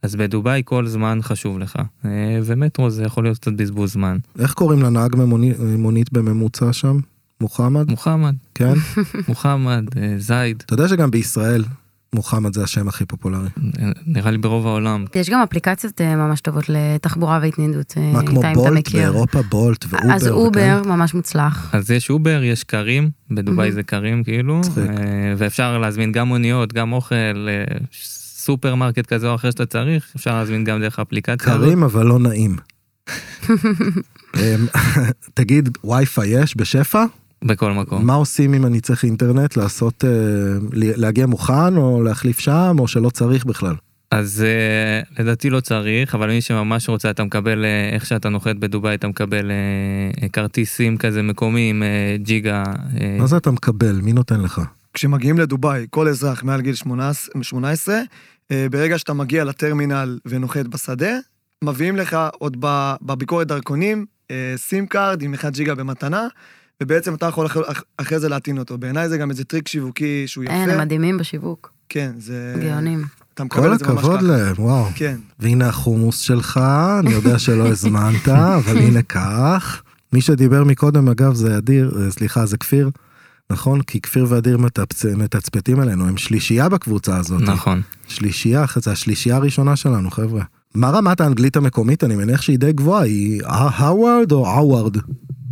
[0.03, 2.11] אז בדובאי כל זמן חשוב לך, אה,
[2.45, 4.19] ומטרו זה יכול להיות קצת בזבוז זמן.
[4.39, 6.99] איך קוראים לנהג ממוני- מונית בממוצע שם?
[7.41, 7.91] מוחמד?
[7.91, 8.73] מוחמד, כן?
[9.29, 11.65] מוחמד, אה, זייד, אתה יודע שגם בישראל
[12.15, 13.49] מוחמד זה השם הכי פופולרי.
[13.79, 15.05] אה, נראה לי ברוב העולם.
[15.15, 17.95] יש גם אפליקציות אה, ממש טובות לתחבורה והתניידות.
[17.97, 18.93] אה, מה, כמו בולט.
[18.93, 20.15] באירופה, בולט ואובר?
[20.15, 20.29] אז?
[20.29, 21.71] אובר ממש מוצלח.
[21.75, 23.73] אז יש אובר, יש Careem, בדובאי.
[23.73, 24.77] זה Careem כאילו, מצחיק.
[24.91, 24.95] אה,
[25.37, 27.15] ואפשר להזמין גם מוניות, גם אוכל,
[27.49, 27.65] אה,
[28.41, 31.37] סופרמרקט כזה או אחר שאתה צריך, אפשר להזמין גם דרך האפליקציה.
[31.37, 32.57] Careem אבל לא נעים.
[34.37, 34.67] אמ,
[35.35, 37.05] תגיד, וי-פיי יש בשפע?
[37.45, 38.07] בכל מקום.
[38.07, 39.57] מה עושים אם אני צריך אינטרנט?
[39.57, 40.11] לעשות, אה,
[40.73, 43.75] להגיע מוכן או להחליף שם או שלא צריך בכלל?
[44.11, 48.57] אז אה, לדעתי לא צריך, אבל מי שממש רוצה, אתה מקבל, אה, איך שאתה נוחת
[48.57, 49.57] בדובאי, אתה מקבל אה,
[50.23, 52.65] אה, כרטיס סים כזה מקומי עם אה, ג'יגה.
[53.19, 54.01] מה זה אתה מקבל?
[54.03, 54.61] מי נותן לך?
[54.95, 58.03] כשמגיעים לדובאי, כל אזרח מעל גיל 18, 18 אה,
[58.71, 61.13] ברגע שאתה מגיע לטרמינל ונוחת בשדה,
[61.65, 62.57] מביאים לך עוד
[63.03, 66.27] בביקורת דרכונים אה, SIM card עם 1 ג'יגה במתנה,
[66.83, 67.63] ובעצם אתה יכול אחרי,
[67.97, 68.79] אחרי זה להטעין אותו.
[68.79, 70.53] בעיניי זה גם איזה טריק שיווקי שהוא יפה.
[70.53, 72.55] אין, הם מדהימים בשיווק, כן, זה...
[72.61, 73.05] גאונים.
[73.35, 74.29] אתה מקבל כל את זה ממש הכבוד ככה.
[74.29, 74.87] להם, וואו.
[74.95, 75.17] כן.
[75.39, 76.61] והנה החומוס שלך,
[77.01, 79.83] אני יודע שלא הזמנת, אבל הנה כך.
[80.13, 82.91] מי שדיבר מקודם, אגב, זה אדיר, אה, סליחה, זה כפיר,
[83.51, 83.83] נכון?
[83.83, 85.05] כי כפיר ואדיר מתפצ...
[85.05, 87.43] מתצפתים עלינו, הם שלישייה בקבוצה הזאת.
[87.43, 87.83] נכון.
[88.09, 90.43] שלישייה, זה השלישייה הראשונה שלנו, חבר'ה.
[90.75, 92.05] מה רמת האנגלית המקומית?
[92.05, 94.97] אני מניח שהיא די גבוהה, היא האווארד או האווארד?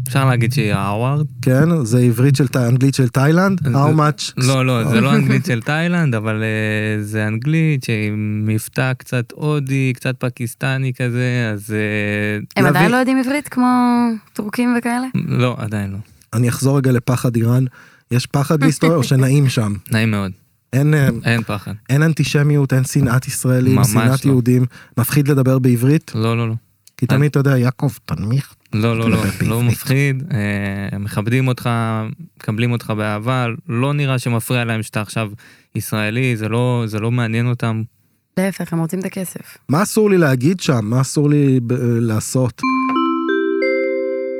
[0.08, 1.26] אפשר להגיד שהיא האווארד?
[1.42, 1.84] כן?
[1.84, 3.60] זה עברית של אנגלית של תאילנד?
[3.60, 4.32] How much?
[4.36, 9.92] לא, לא, זה לא אנגלית של תאילנד, אבל אה, זה אנגלית עם מבטא קצת הודי,
[9.94, 13.66] קצת פקיסטני כזה, אז אה, הם עדיין לא יודעים עברית כמו
[14.32, 15.06] טורקים וכאלה?
[15.14, 15.98] לא, עדיין לא.
[16.34, 17.64] אני אחזור רגע לפחד איראן.
[18.10, 19.74] יש פחד בהיסטוריה או שנעים שם?
[19.92, 20.32] נעים מאוד,
[20.72, 21.72] אין, אה, אין פחד.
[21.88, 24.30] אין אנטישמיות, אין שנאת ישראלים, שנאת לא.
[24.30, 24.64] יהודים.
[24.98, 26.12] מפחיד לדבר בעברית?
[26.14, 26.54] לא, לא, לא.
[26.96, 28.54] כי תמיד אתה יודע, יעקב, תנמיך.
[28.72, 29.62] לא, לא, לא, לא.
[29.62, 31.70] מפחיד, אה, מכבדים אותך,
[32.36, 35.30] מקבלים אותך באהבה, לא נראה שמפריע להם שאתה עכשיו
[35.74, 37.82] ישראלי, זה לא, זה לא מעניין אותם.
[38.36, 39.58] להפך, הם רוצים את הכסף.
[39.68, 40.80] מה אסור לי להגיד שם?
[40.82, 42.60] מה אסור לי ב- לעשות?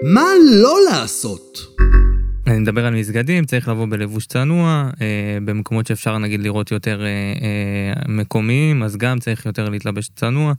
[0.03, 0.25] מה
[0.63, 1.59] לא לעשות?
[2.47, 7.07] אני מדבר על מסגדים, צריך לבוא בלבוש צנוע, אה, במקומות שאפשר נגיד לראות יותר אה,
[7.07, 10.53] אה, מקומיים, אז גם צריך יותר להתלבש צנוע.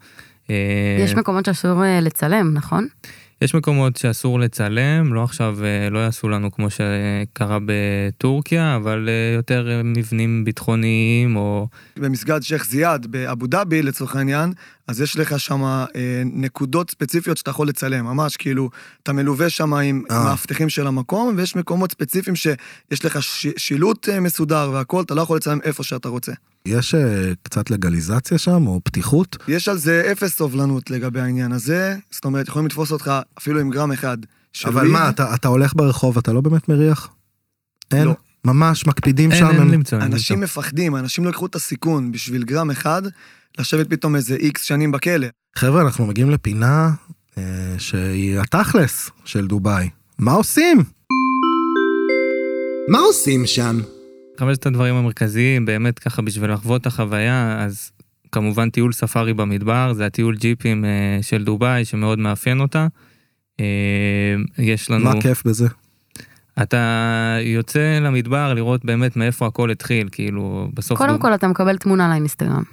[0.49, 0.55] אה,
[0.99, 2.87] יש מקומות שאסור אה, לצלם, נכון?
[3.41, 9.35] יש מקומות שאסור לצלם, לא עכשיו, אה, לא יעשו לנו כמו שקרה בטורקיה, אבל אה,
[9.35, 11.67] יותר מבנים ביטחוניים או...
[11.97, 14.53] במסגד שייח' זיאד באבו דאבי לצורך העניין,
[14.89, 15.85] אז יש לך שם אה,
[16.25, 18.69] נקודות ספציפיות שאתה יכול לצלם, ממש כאילו,
[19.03, 20.23] אתה מלווה שם עם אה.
[20.23, 25.21] מאבטחים של המקום, ויש מקומות ספציפיים שיש לך ש, שילוט אה, מסודר והכל, אתה לא
[25.21, 26.31] יכול לצלם איפה שאתה רוצה.
[26.65, 29.37] יש אה, קצת לגליזציה שם, או פתיחות?
[29.47, 33.69] יש על זה אפס סובלנות לגבי העניין הזה, זאת אומרת, יכולים לתפוס אותך אפילו עם
[33.69, 34.17] גרם אחד.
[34.53, 34.91] של אבל וויד.
[34.91, 37.09] מה, אתה, אתה הולך ברחוב, אתה לא באמת מריח?
[37.91, 38.05] אין?
[38.07, 38.15] לא.
[38.45, 39.47] ממש מקפידים אין, שם?
[39.47, 40.61] אין הם- למצוא, אין אנשים למצוא.
[40.61, 43.01] מפחדים, אנשים לא יקחו את הסיכון בשביל גרם אחד,
[43.59, 45.27] לשבת פתאום איזה איקס שנים בכלא.
[45.55, 46.89] חבר'ה, אנחנו מגיעים לפינה
[47.37, 47.43] אה,
[47.77, 49.89] שהיא התכלס של דובאי.
[50.19, 50.77] מה עושים?
[52.87, 53.79] מה עושים שם?
[54.39, 57.91] חמשת הדברים המרכזיים, באמת ככה בשביל לחוות את החוויה, אז
[58.31, 60.89] כמובן טיול ספארי במדבר, זה הטיול ג'יפים אה,
[61.21, 62.87] של דובאי שמאוד מאפיין אותה.
[63.59, 63.65] אה,
[64.57, 65.03] יש לנו...
[65.05, 65.67] מה כיף בזה?
[66.61, 70.97] אתה יוצא למדבר לראות באמת מאיפה הכל התחיל, כאילו, בסוף...
[70.97, 72.63] קודם דוב- כל אתה מקבל תמונה לאינסטגרם,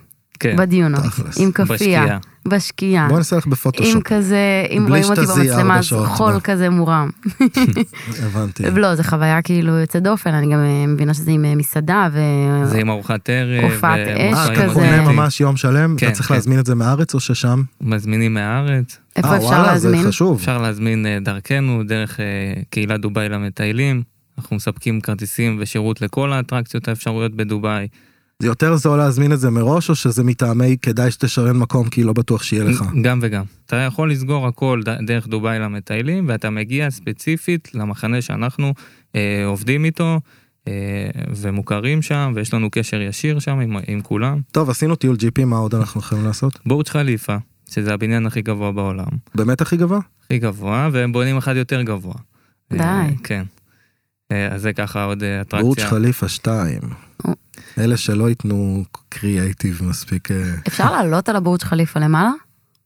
[0.41, 1.41] כן, בדיונות, תכלס.
[1.41, 2.19] עם כאפיה,
[2.49, 3.09] בשקיעה.
[3.09, 4.03] בוא נעשה לך עם בפוטושופ.
[4.03, 6.41] כזה, אם רואים אותי במצלמה, אז חול מה?
[6.41, 7.11] כזה מורם.
[8.23, 8.63] הבנתי.
[8.83, 12.21] לא, זו חוויה כאילו יוצאת דופן, אני גם אה, מבינה שזה עם אה, מסעדה, ו...
[12.65, 13.73] זה עם ארוחת ערב.
[13.73, 14.75] הופעת אש אה, עם אתה כזה.
[14.75, 15.15] קונה ארוחות.
[15.15, 15.97] ממש יום שלם?
[15.99, 16.35] כן, אתה צריך כן.
[16.35, 17.63] להזמין את זה מהארץ או ששם?
[17.81, 20.09] מזמינים מהארץ, איפה אה, אפשר וואלה, זה להזמין?
[20.09, 20.37] חשוב.
[20.39, 24.03] אפשר להזמין אה, דרכנו, דרך אה, קהילת דובאי למטיילים.
[24.39, 27.89] אנחנו מספקים כרטיסים ושירות לכל האטרקציות האפשרויות בדובאי.
[28.43, 32.13] זה יותר זול להזמין את זה מראש, או שזה מטעמי כדאי שתשרן מקום כי לא
[32.13, 32.83] בטוח שיהיה לך?
[33.03, 33.45] גם וגם.
[33.67, 38.75] אתה יכול לסגור הכל דרך דובאי למטיילים, ואתה מגיע ספציפית למחנה שאנחנו
[39.15, 40.21] אה, עובדים איתו,
[40.69, 40.73] אה,
[41.37, 44.41] ומוכרים שם, ויש לנו קשר ישיר שם עם, עם כולם.
[44.53, 46.59] טוב, עשינו טיול ג'יפים, מה עוד אנחנו יכולים לעשות?
[46.67, 47.37] בורג' חליפה,
[47.71, 49.07] שזה הבניין הכי גבוה בעולם.
[49.35, 49.99] באמת הכי גבוה?
[50.25, 52.15] הכי גבוה, והם בונים אחד יותר גבוה.
[52.73, 52.79] די.
[52.79, 53.45] אה, כן.
[54.33, 55.91] אה, אז זה ככה עוד אה, בורג' אטרקציה.
[55.91, 56.81] חליפה 2.
[57.25, 57.35] או.
[57.79, 60.31] אלה שלא ייתנו קריאייטיב מספיק...
[60.31, 62.31] אה, אפשר לעלות על הבורג' חליפה למעלה?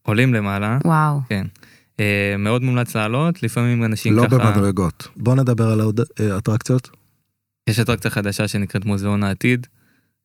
[0.03, 1.21] עולים למעלה, וואו.
[1.29, 1.47] כן.
[2.01, 4.39] אה, מאוד מומלץ לעלות, לפעמים אנשים לא ככה...
[4.39, 5.09] במדרגות.
[5.17, 6.91] בוא נדבר על עוד אה, אטרקציות.
[7.67, 9.67] יש אטרקציה חדשה שנקראת מוזיאון העתיד,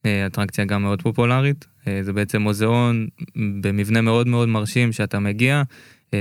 [0.06, 1.66] אה, אטרקציה גם מאוד פופולרית.
[1.88, 3.08] אה, זה בעצם מוזיאון
[3.62, 5.64] במבנה מאוד מאוד מרשים שאתה מגיע, אה,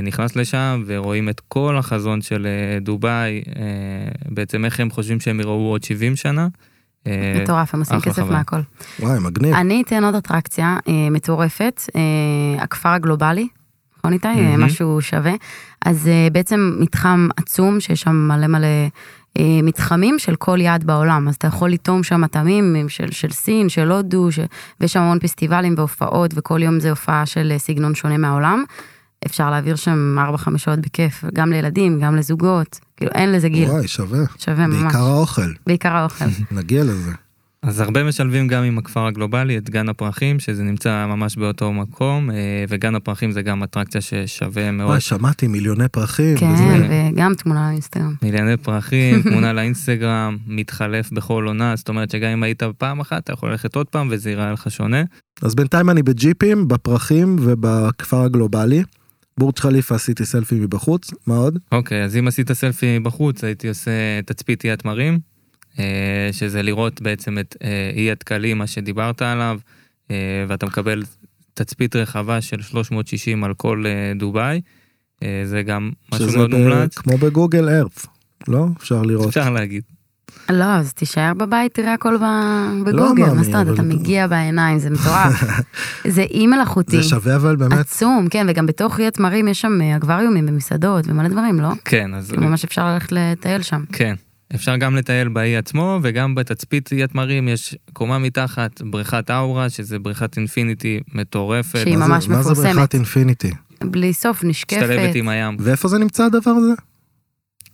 [0.02, 3.62] נכנס לשם ורואים את כל החזון של אה, דובאי, אה,
[4.28, 6.48] בעצם איך הם חושבים שהם יראו עוד 70 שנה.
[7.07, 8.22] אה, מטורף, הם עושים כסף.
[8.22, 8.61] מהכל.
[9.00, 9.54] וואי, מגניב.
[9.54, 13.48] אני אתן עוד אטרקציה אה, מטורפת, אה, הכפר הגלובלי,
[13.98, 14.28] נכון איתי?
[14.28, 14.57] אה.
[14.57, 15.33] משהו שווה.
[15.85, 18.66] אז אה, בעצם מתחם עצום שיש שם מלא מלא
[19.38, 23.68] אה, מתחמים של כל יעד בעולם, אז אתה יכול לטעום שם מטעמים של, של סין,
[23.68, 24.38] של הודו, ש...
[24.80, 28.64] ויש שם המון פסטיבלים והופעות, וכל יום זה הופעה של אה, סגנון שונה מהעולם.
[29.26, 33.88] אפשר להעביר שם 4-5 שעות בכיף, גם לילדים, גם לזוגות, כאילו אין לזה גיל, וואי,
[33.88, 34.24] שווה.
[34.38, 34.82] שווה ממש.
[34.82, 35.52] בעיקר האוכל.
[35.66, 36.24] בעיקר האוכל.
[36.58, 37.10] נגיע לזה.
[37.64, 42.30] אז הרבה משלבים גם עם הכפר הגלובלי את גן הפרחים, שזה נמצא ממש באותו מקום,
[42.30, 44.88] אה, וגן הפרחים זה גם אטרקציה ששווה מאוד.
[44.88, 46.37] וואי, שמעתי מיליוני פרחים.
[46.37, 46.88] כן, וזה.
[47.12, 48.14] וגם תמונה לאינסטגרם.
[48.22, 53.32] מיליוני פרחים, תמונה לאינסטגרם, מתחלף בכל עונה, זאת אומרת שגם אם היית פעם אחת, אתה
[53.32, 55.02] יכול ללכת עוד פעם וזה ייראה לך שונה.
[55.42, 58.82] אז בינתיים אני בג'יפים, בפרחים ובכפר הגלובלי.
[59.38, 61.59] בורג' חליפה עשיתי סלפי מבחוץ, מה עוד?
[61.73, 65.18] אוקיי, אז אם עשית סלפי בחוץ, הייתי עושה תצפית אי התמרים,
[65.79, 69.59] אה, שזה לראות בעצם את אה, אי התקלים, מה שדיברת עליו,
[70.11, 71.03] אה, ואתה מקבל
[71.55, 73.85] תצפית רחבה של 360 על כל
[74.16, 74.61] דובאי.
[75.44, 78.07] זה גם משהו שזה מאוד מומלץ, כמו בגוגל ארף,
[78.49, 78.66] לא?
[78.79, 79.29] אפשר לראות.
[79.29, 79.83] אפשר להגיד.
[80.50, 82.18] לא, אז תישאר בבית, תראה הכל לא
[82.87, 85.42] בגוגל, מה זאת אומרת, אתה מגיע בעיניים, זה מטורף.
[86.08, 89.78] זה אי מלאכותי, זה שווה אבל באמת, עצום, כן, וגם בתוך אי התמרים יש שם
[89.82, 91.68] אה, אקווריומים ומסעדות ומלא דברים, לא?
[91.84, 93.84] כן, אז ממש אפשר ללכת לטייל שם.
[93.92, 94.14] כן.
[94.54, 99.98] אפשר גם לטייל באי עצמו, וגם בתצפית אי התמרים יש קומה מתחת, בריכת אאורה, שזה
[99.98, 101.78] בריכת אינפיניטי מטורפת.
[101.82, 102.74] שהיא מה זה- ממש מה זה מפורסמת.
[102.76, 103.50] בריכת אינפיניטי?
[103.84, 106.72] בלי סוף, נשקפת, משתלבת עם הים, ואיפה זה נמצא הדבר הזה?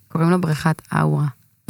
[0.07, 1.25] קוראים לו בריכת אאורה.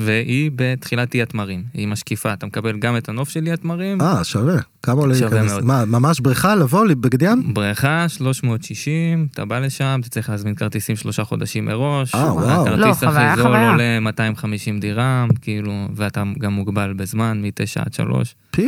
[0.06, 4.24] והיא בתחילת אי התמרים, היא משקיפה, אתה מקבל גם את הנוף של אי התמרים, אה,
[4.24, 4.56] שווה.
[4.84, 5.52] כמה עולה להיכנס?
[5.63, 7.54] מה, ממש בריכה לבוא בגד ים?
[7.54, 12.15] בריכה 360, אתה בא לשם, אתה צריך להזמין כרטיסים שלושה חודשים מראש.
[12.15, 12.62] אה, וואו.
[12.62, 13.72] הכרטיס לא, חוויה, הכי זול חוויה.
[13.72, 18.67] עולה 250 דירם, כאילו, ואתה גם מוגבל בזמן, מ-9 עד 3, פי,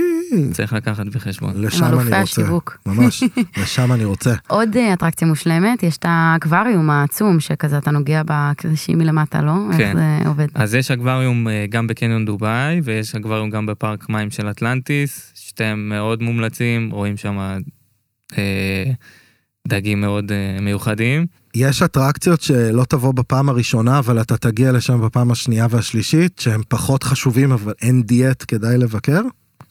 [0.52, 1.54] צריך לקחת בחשבון.
[1.56, 2.20] לשם אני רוצה.
[2.20, 2.78] השיווק.
[2.86, 3.24] ממש,
[3.62, 4.34] לשם אני רוצה.
[4.48, 9.54] עוד אה, אטרקציה מושלמת, יש את האקווריום העצום, שכזה אתה נוגע בכבישים מלמטה, לא?
[9.70, 9.96] איך כן.
[9.96, 10.48] זה עובד?
[10.56, 15.90] אז יש אקווריום אה, גם בקניון דובאי, ויש אקווריום גם בפארק מים של אטלנטיס, שתיהם
[15.90, 17.38] מאוד מומלצים, רואים שם
[18.38, 18.84] אה,
[19.68, 21.26] דגים מאוד אה, מיוחדים.
[21.56, 27.04] יש אטרקציות שלא תבוא בפעם הראשונה, אבל אתה תגיע לשם בפעם השנייה והשלישית, שהם פחות
[27.04, 29.22] חשובים, אבל אין דיאט, כדאי לבקר?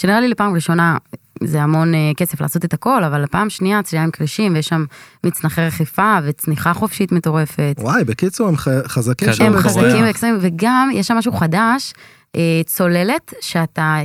[0.03, 0.97] שנראה לי לפעם ראשונה
[1.45, 4.85] זה המון אה, כסף לעשות את הכל, אבל לפעם שנייה צלילה עם כרישים, ויש שם
[5.27, 7.75] מצנחי רכיפה וצניחה חופשית מטורפת.
[7.79, 9.45] וואי, בקיצור, הם ח- חזקים שם.
[9.45, 9.59] הם.
[9.59, 11.93] חזקים וגם יש שם משהו חדש,
[12.37, 13.99] אה, צוללת שאתה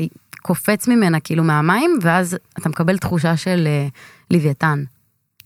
[0.48, 3.88] קופץ ממנה כאילו מהמים, ואז אתה מקבל תחושה של אה,
[4.32, 4.84] לוויתן.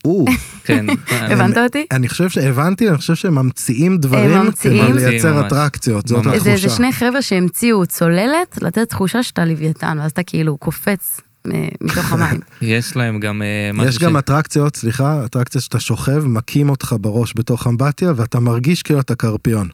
[0.05, 0.25] או,
[0.65, 0.85] כן.
[1.09, 1.85] הבנת אותי?
[1.91, 4.87] אני חושב שהבנתי, אני חושב שהם ממציאים דברים ממציאים.
[4.87, 5.47] כדי לייצר.
[5.47, 6.41] אטרקציות, זאת ממש.
[6.41, 6.75] זה התחושה.
[6.75, 11.21] שני חבר'ה שהמציאו צוללת, לתת תחושה שאתה לוויתן, ואז אתה כאילו קופץ
[11.53, 12.39] אה, מתוך המים.
[12.61, 17.33] יש להם גם אה, משהו יש גם אטרקציות, סליחה, אטרקציות שאתה שוכב, מכים אותך בראש
[17.35, 19.67] בתוך אמבטיה, ואתה מרגיש כאילו אתה קרפיון.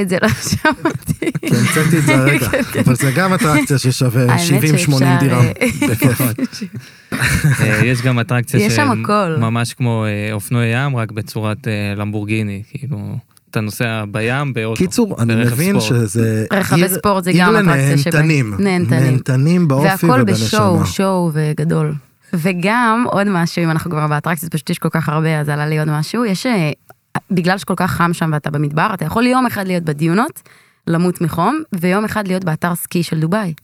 [0.00, 1.32] את זה לא שמעתי.
[1.40, 2.48] כי המצאתי את זה הרגע,
[2.84, 5.44] אבל זה גם אטרקציה ששווה האמת 70-80 שאפשר, דירם.
[5.44, 6.20] אה, בכיף.
[7.60, 9.36] אה, יש גם אטרקציה יש שם הכל.
[9.38, 11.58] ממש כמו אה, אופנועי ים, רק בצורת
[11.96, 12.98] למבורגיני, כאילו,
[13.50, 14.78] אתה נוסע בים באוטו.
[14.78, 15.80] קיצור, אני מבין.
[15.80, 18.54] שזה רכבי ספורט זה גם אטרקציה שבה- לנהנתנים.
[18.58, 19.00] נהנתנים.
[19.02, 20.46] נהנתנים באופי והכל ובנשמה.
[20.46, 21.94] בשואו, שואו וגדול.
[22.34, 25.78] וגם עוד משהו, אם אנחנו כבר באטרקציות, פשוט יש כל כך הרבה, אז עלה לי
[25.78, 26.24] עוד משהו.
[26.24, 26.46] יש,
[27.30, 30.42] בגלל שכל כך חם שם ואתה במדבר, אתה יכול יום אחד להיות בדיונות,
[30.86, 33.54] למות מחום, ויום אחד להיות באתר סקי של דובאי.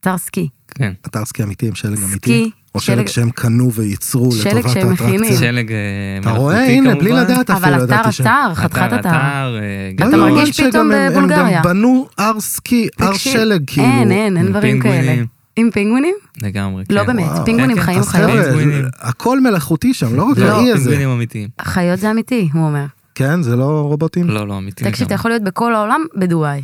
[0.00, 0.48] אתר סקי.
[0.74, 0.92] כן.
[1.06, 2.16] אתר סקי אמיתי עם שלג אמיתי.
[2.16, 5.06] סקי, או שלג שלג- שהם קנו וייצרו שלג לטובת שהם האטרקציה.
[5.08, 5.36] מכינים.
[5.38, 5.76] שלג אה,
[6.20, 7.22] אתה מלאכותי רואה, הנה, בלי כמובן.
[7.24, 8.20] לדעת אבל אפילו אתר ידעתי ש...
[8.20, 9.08] אתר, חתיכת אתר, אתר.
[9.08, 10.30] אתר, אה, אתה גדול.
[10.30, 11.46] מרגיש פתאום בבולגריה.
[11.46, 13.86] הם גם בנו הר סקי, הר תקשיב, שלג, כאילו.
[13.86, 15.22] אין, אין, אין דברים כאלה.
[15.56, 16.14] עם פינגווינים?
[16.42, 17.06] לגמרי, לא כן.
[17.06, 17.44] באמת, וואו.
[17.44, 18.02] פינגווינים כן, כן.
[18.02, 18.84] חיים פינגווינים.
[19.00, 20.74] הכל מלאכותי שם, לא רק לא, האי הזה.
[20.74, 21.48] פינגווינים אמיתיים.
[21.62, 22.84] חיות זה אמיתי, הוא אומר.
[23.20, 24.28] כן, זה לא רובוטים?
[24.28, 24.90] לא, לא, אמיתיים.
[24.90, 25.14] תקשיב, אתה.
[25.14, 26.62] יכול להיות בכל העולם בדובאי.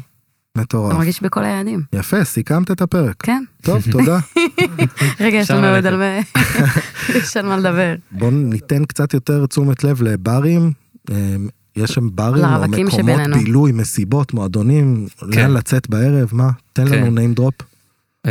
[0.53, 0.95] אתה מטורף.
[0.95, 1.83] מרגיש בכל היעדים.
[1.93, 3.15] יפה, סיכמת את הפרק.
[3.23, 3.43] כן.
[3.63, 4.19] טוב, תודה.
[5.21, 5.87] רגע, יש לנו עוד.
[5.87, 6.19] על מה...
[7.19, 7.95] יש על מה לדבר.
[8.11, 10.73] בואו ניתן קצת יותר תשומת לב לברים.
[11.11, 11.37] אה,
[11.77, 13.37] יש שם ברים או מקומות שבינינו.
[13.37, 15.41] בילוי, מסיבות, מועדונים, כן.
[15.41, 16.51] לאן לצאת בערב, מה?
[16.73, 16.95] תן כן.
[16.95, 17.65] לנו name drop.
[18.27, 18.31] אה,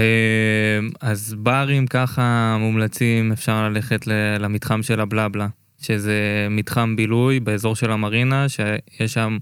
[1.01, 4.07] אז ברים ככה מומלצים, אפשר ללכת
[4.39, 5.47] למתחם של הבלבלה,
[5.81, 9.37] שזה מתחם בילוי באזור של המרינה, שיש שם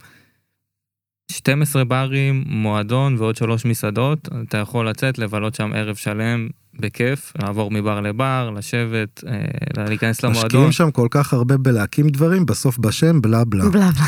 [1.32, 4.30] 12 ברים, מועדון ועוד שלוש מסעדות.
[4.48, 6.48] אתה יכול לצאת, לבלות שם ערב שלם
[6.80, 10.46] בכיף, לעבור מבר לבר, לשבת, אה, להיכנס למועדון.
[10.46, 13.70] משקיעים שם כל כך הרבה בלהקים דברים, בסוף בשם בלה בלה.
[13.70, 14.06] בלה בלה.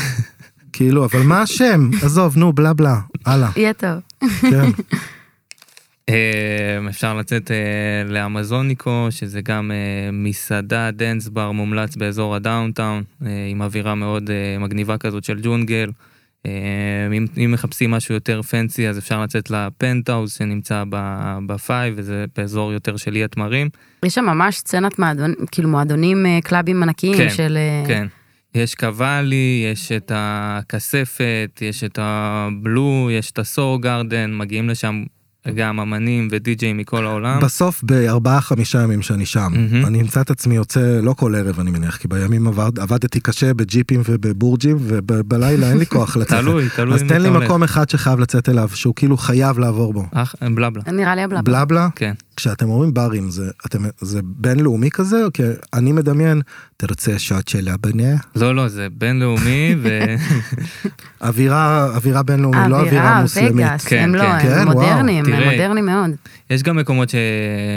[0.72, 1.90] כאילו, אבל מה השם?
[2.02, 3.00] עזוב, נו, בלה בלה.
[3.26, 3.98] הלאה, יהיה טוב.
[4.40, 4.70] כן.
[6.10, 7.56] אה, אפשר לצאת אה,
[8.04, 14.30] לאמזוניקו, שזה גם אה, מסעדה, dance bar מומלץ באזור ה downtown, אה, עם אווירה מאוד
[14.60, 15.90] מגניבה כזאת של ג'ונגל.
[16.46, 16.50] אה,
[17.16, 20.84] אם, אם מחפשים משהו יותר פנסי, אז אפשר לצאת לפנטהאוז שנמצא
[21.46, 23.68] ב Five, וזה באזור יותר של אי התמרים.
[24.04, 27.58] יש שם ממש סצנת מועדון, כאילו מועדונים, קלאבים ענקיים כן, של...
[27.86, 28.06] כן.
[28.54, 35.04] יש קוואלי, יש את הכספת, יש את הבלו, יש את הסור גרדן, מגיעים לשם
[35.54, 37.40] גם אמנים ודי-ג'יי מכל העולם.
[37.40, 39.86] בסוף בארבעה חמישה ימים שאני שם, מהמם.
[39.86, 43.54] אני אמצא את עצמי יוצא, לא כל ערב אני מניח, כי בימים עבד, עבדתי קשה
[43.54, 46.40] בג'יפים ובבורג'ים, ובלילה אין לי כוח לצאת.
[46.40, 47.44] תלוי, תלוי אז תן לי אתה הולך.
[47.44, 50.06] מקום אחד שחייב לצאת אליו, שהוא כאילו חייב לעבור בו.
[50.12, 50.82] אח, בלבלה.
[50.92, 51.42] נראה לי הבלה.
[51.42, 52.12] בלה בלה, כן.
[52.36, 55.22] כשאתם אומרים ברים, זה, אתם, זה בינלאומי כזה?
[55.34, 55.42] כי
[55.74, 56.40] אני מדמיין,
[56.76, 58.16] תרצה שוט של הבנה?
[58.36, 59.74] לא, לא, זה בינלאומי,
[61.26, 63.52] אווירה, אווירה בינלאומית, לא אווירה מוסלמית.
[63.52, 64.28] וגאס, כן, הם לא, כן.
[64.28, 64.86] הם כן, וואו.
[64.86, 65.42] מודרניים, הם.
[65.50, 66.10] מודרניים מאוד.
[66.50, 67.14] ויש גם מקומות ש...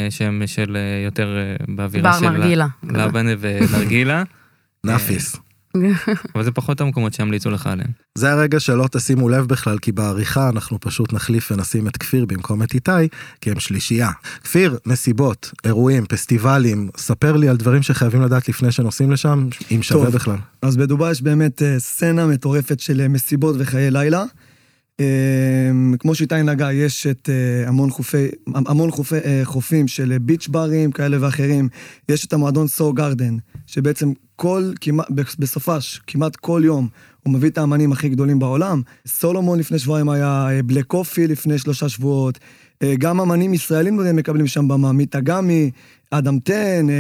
[0.10, 2.30] שהם של אה, יותר אה, באווירה בר של...
[2.30, 2.68] נרגילה.
[2.84, 4.24] לבנה ונרגילה,
[4.86, 5.36] נאפיס.
[6.36, 7.90] אבל זה פחות המקומות שימליצו לך עליהם.
[8.16, 12.64] זה הרגע שלא תשימו לב בכלל, כי בעריכה אנחנו פשוט נחליף ונשים את כפיר במקום
[12.64, 12.92] את איתי,
[13.42, 14.12] כי הם שלישייה.
[14.44, 20.06] כפיר, מסיבות, אירועים, פסטיבלים, ספר לי על דברים שחייבים לדעת לפני שנוסעים לשם, אם שווה
[20.06, 20.16] טוב.
[20.16, 20.38] בכלל.
[20.62, 24.24] אז בדובאי יש באמת אה, סצנה מטורפת של אה, מסיבות וחיי לילה.
[25.00, 25.06] אה,
[26.00, 30.48] כמו שאיתי נגע, יש את אה, המון, חופי, המון חופי, אה, חופים של אה, ביץ'
[30.48, 31.70] ברים כאלה ואחרים.
[32.10, 35.08] יש את המועדון סור גרדן, שבעצם כל, כמעט,
[35.40, 36.88] בסופש, כמעט כל יום,
[37.24, 38.82] הוא מביא את האמנים הכי גדולים בעולם.
[39.08, 42.40] סולומון לפני שבועיים היה, בלק קופי לפני שלושה שבועות.
[42.84, 45.72] אה, גם אמנים ישראלים מקבלים שם במה, מיטה גמי,
[46.12, 46.94] אדם טן, אה,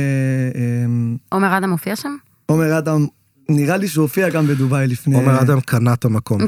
[0.56, 0.86] אה,
[1.30, 2.16] עומר אדם מופיע שם?
[2.46, 3.06] עומר אדם,
[3.50, 5.16] נראה לי שהוא הופיע גם בדובאי לפני...
[5.16, 6.42] עומר אדם קנה את המקום.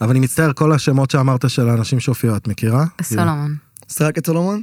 [0.00, 2.84] אבל אני מצטער, כל השמות שאמרת של האנשים שהופיעו, את מכירה?
[3.02, 3.54] סולומון.
[3.88, 4.62] סרק את סולומון?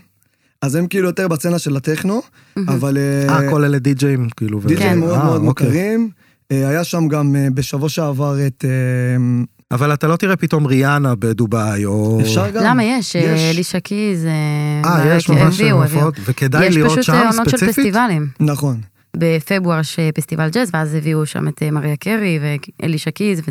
[0.62, 2.22] אז הם כאילו יותר בצנה של הטכנו,
[2.68, 2.98] אבל...
[2.98, 4.62] אה, כל אלה די-ג'אים, כאילו.
[4.64, 5.68] ו- די.ג'יי מאוד אה, מאוד אוקיי.
[5.68, 6.10] מוכרים.
[6.52, 8.66] אה, היה שם גם אה, בשבוע שעבר את...
[8.68, 12.20] אה, אבל אתה לא תראה פתאום ריאנה בדובאי, או...
[12.22, 12.64] אפשר גם?
[12.64, 13.16] למה יש?
[13.16, 13.42] אה, יש.
[13.56, 16.00] אלישה קיז, אה, יש ממש הביאו, הביאו.
[16.00, 17.76] הופעות, וכדאי לראות יש שם פשוט עונות של ספציפית?
[17.76, 18.28] פסטיבלים.
[18.40, 18.82] נכון.
[19.18, 22.40] בפברואר יש פסטיבל ג'אז, ואז הביאו שם את אה, מריה קרי
[22.82, 23.42] ואלישה קיז,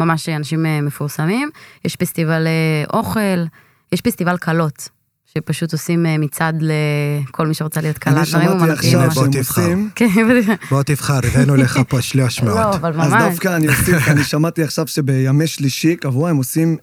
[0.00, 1.50] וממש אנשים אה, מפורסמים.
[1.84, 3.44] יש פסטיבל אה, אוכל,
[3.92, 4.88] יש פסטיבל קלות,
[5.34, 8.14] שפשוט עושים מצעד לכל מי שרוצה להיות קלה.
[8.14, 9.14] אני דברים שמעתי אומנותיים עכשיו ממש.
[9.16, 9.62] בוא שהם תבחר.
[9.62, 9.90] עושים...
[9.94, 10.54] כן.
[10.70, 12.74] בוא תבחר, הבאנו לך פה שלוש לא, מאות.
[12.74, 13.22] אבל אז ממש.
[13.22, 16.76] דווקא אני אוסיף, אני שמעתי עכשיו שבימי שלישי, קבוע, הם עושים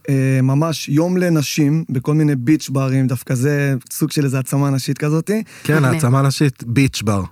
[0.44, 5.44] ממש יום לנשים בכל מיני ביץ' ברים, דווקא זה סוג של איזו העצמה נשית כזאתי.
[5.64, 5.86] כן.
[5.86, 7.24] העצמה נשית, ביץ' בר.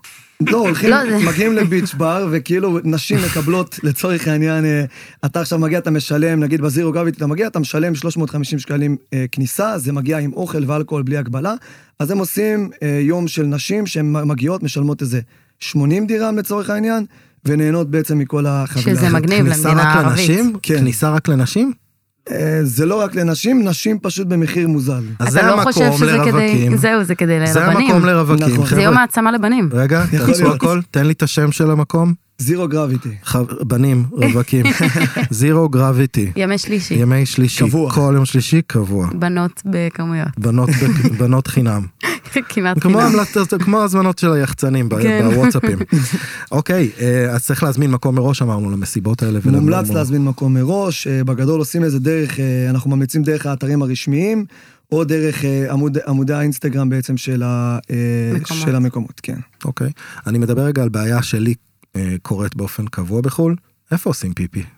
[0.47, 4.84] לא, הולכים, לא, מגיעים לביץ' בר, וכאילו נשים מקבלות, לצורך העניין, אה,
[5.25, 9.25] אתה עכשיו מגיע, אתה משלם, נגיד בזירו גרביטי, אתה מגיע, אתה משלם 350 שקלים אה,
[9.32, 11.54] כניסה, זה מגיע עם אוכל ואלכוהול בלי הגבלה,
[11.99, 15.19] אז הם עושים אה, יום של נשים שהן מגיעות, משלמות איזה
[15.60, 17.06] 80 דירם לצורך העניין,
[17.45, 18.97] ונהנות בעצם מכל החבילה.
[18.97, 19.10] שזה.
[19.10, 20.19] מגניב כניסה למדינה רק ערבית.
[20.19, 20.54] לנשים?
[20.62, 20.77] כן.
[20.77, 21.73] כניסה רק לנשים?
[22.31, 25.03] אה, זה לא רק לנשים, נשים פשוט במחיר מוזל.
[25.19, 26.31] אז אתה זה לא חושב המקום שזה כדי...
[26.31, 26.77] לרווקים.
[26.77, 27.88] זהו, זה כדי זה לבנים.
[27.91, 28.65] המקום לרווקים, נכון.
[28.75, 28.97] זה יום.
[28.97, 29.69] העצמה לבנים.
[29.73, 30.55] רגע, תעצרו להיות.
[30.55, 32.13] הכל, תן לי את השם של המקום.
[32.41, 33.10] זירו גרביטי.
[33.67, 34.65] בנים, רווקים.
[35.30, 36.32] זירו גרביטי.
[36.36, 36.93] ימי שלישי.
[36.93, 37.63] ימי שלישי.
[37.63, 37.91] קבוע.
[37.93, 39.08] כל יום שלישי קבוע.
[39.13, 40.27] בנות בכמויות.
[40.39, 40.69] בנות
[41.19, 41.86] בנות חינם.
[42.49, 43.60] כמעט כמו חינם.
[43.60, 45.30] כמו הזמנות של היחצנים ב- כן.
[45.30, 45.77] בוואטסאפים.
[46.51, 49.39] אוקיי, אה, אז צריך להזמין מקום מראש אמרנו למסיבות האלה.
[49.45, 54.45] מומלץ להזמין מקום מראש, אה, בגדול עושים איזה דרך, אה, אנחנו ממליצים דרך האתרים הרשמיים,
[54.91, 57.80] או דרך עמוד, עמודי האינסטגרם בעצם של, ה,
[58.34, 58.63] מקומות.
[58.65, 59.38] של המקומות, כן.
[59.65, 59.89] אוקיי.
[60.27, 61.54] אני מדבר רגע על בעיה שלי
[62.21, 63.56] קורית באופן קבוע בחו"ל.
[63.91, 64.60] איפה עושים פיפי?
[64.60, 64.69] איפה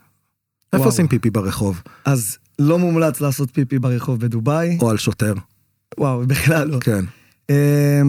[0.73, 0.85] וואו.
[0.85, 1.81] עושים פיפי ברחוב?
[2.05, 5.33] אז לא מומלץ לעשות פיפי ברחוב בדובאי, או על שוטר?
[5.99, 6.77] וואו, בכלל לא.
[6.81, 7.05] כן.
[7.49, 8.01] אה,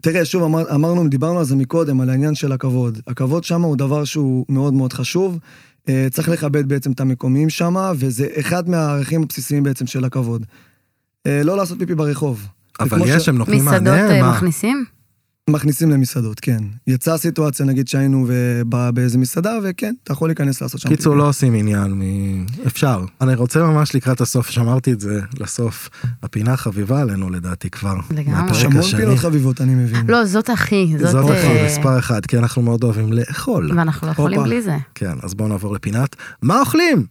[0.00, 2.98] תראה, שוב, אמר, אמרנו, דיברנו על זה מקודם, על העניין של הכבוד.
[3.06, 5.38] הכבוד שם הוא דבר שהוא מאוד מאוד חשוב.
[5.88, 10.44] אה, צריך לכבד בעצם את המקומיים שם, וזה אחד מהערכים הבסיסיים בעצם של הכבוד.
[11.26, 12.46] אה, לא לעשות פיפי ברחוב.
[12.80, 14.10] אבל יש, ש- הם נותנים מסעדות מענה?
[14.14, 14.30] אה, מה?
[14.32, 14.84] מכניסים?
[15.50, 16.58] מכניסים למסעדות, כן.
[16.86, 21.16] יצאה סיטואציה, נגיד שהיינו וב- באיזה מסעדה, וכן, אתה יכול להיכנס לעשות שם קיצור.
[21.16, 22.02] לא עושים עניין מ...
[22.66, 23.04] אפשר.
[23.20, 25.88] אני רוצה ממש לקראת הסוף, שמרתי את זה לסוף.
[26.22, 27.94] הפינה חביבה עלינו לדעתי כבר.
[28.10, 28.50] לגמרי.
[28.50, 29.00] יש המון השני.
[29.00, 30.06] פינות חביבות, אני מבין.
[30.08, 30.94] לא, זאת הכי.
[30.98, 31.10] זאת...
[31.10, 33.70] זאת אה, הכי, מספר אחד, כי אנחנו מאוד אוהבים לאכול.
[33.76, 34.42] ואנחנו לא יכולים.
[34.42, 34.76] בלי זה.
[34.94, 36.16] כן, אז בואו נעבור לפינת.
[36.42, 37.06] מה אוכלים?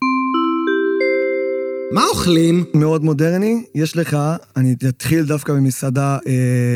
[1.92, 2.64] מה אוכלים?
[2.74, 4.18] מאוד מודרני, יש לך,
[4.58, 6.76] אני אתחיל דווקא במסעדה אה,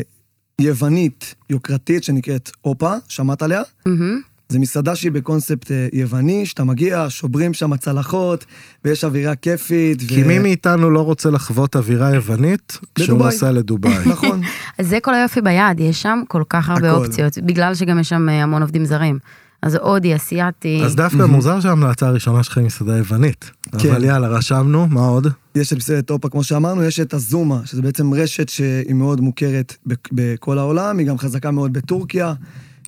[0.60, 3.62] יוונית, יוקרתית, שנקראת אופה, שמעת עליה?
[3.86, 4.20] מהמם.
[4.50, 8.44] זו מסעדה שהיא בקונספט אה, יווני, שאתה מגיע, שוברים שם צלחות,
[8.84, 10.02] ויש אווירה כיפית.
[10.08, 13.18] כי מי מאיתנו לא רוצה לחוות אווירה יוונית כשהוא.
[13.18, 14.08] נוסע לדובאי?
[14.12, 14.40] נכון.
[14.78, 16.98] אז זה כל היופי ביד, יש שם כל כך הרבה הכל.
[16.98, 19.18] אופציות, בגלל שגם יש שם אה, המון עובדים זרים.
[19.62, 20.80] אז הודי, אסיאתי.
[20.84, 23.50] אז דווקא מוזר שההמלצה הראשונה שלך היא מסעדה יוונית.
[23.78, 23.90] כן.
[23.90, 25.26] אבל יאללה, רשמנו, מה עוד?
[25.54, 29.76] יש את מסעדת אופה, כמו שאמרנו, יש את הזומה, שזה בעצם רשת שהיא מאוד מוכרת
[29.86, 32.34] בכ- בכל העולם, היא גם חזקה מאוד בטורקיה.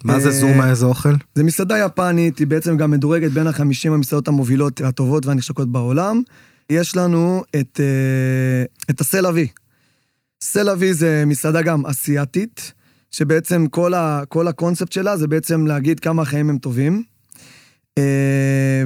[0.04, 1.14] מה זה אה, זומה, איזה אוכל?
[1.34, 6.22] זה מסעדה יפנית, היא בעצם גם מדורגת בין החמישים המסעדות המובילות, הטובות והנחשקות בעולם.
[6.70, 9.46] יש לנו את, אה, את הסלאבי.
[10.42, 12.72] סלאבי זה מסעדה גם אסיאתית,
[13.12, 17.02] שבעצם כל, ה, כל הקונספט שלה זה בעצם להגיד כמה החיים הם טובים.
[17.98, 18.02] אה,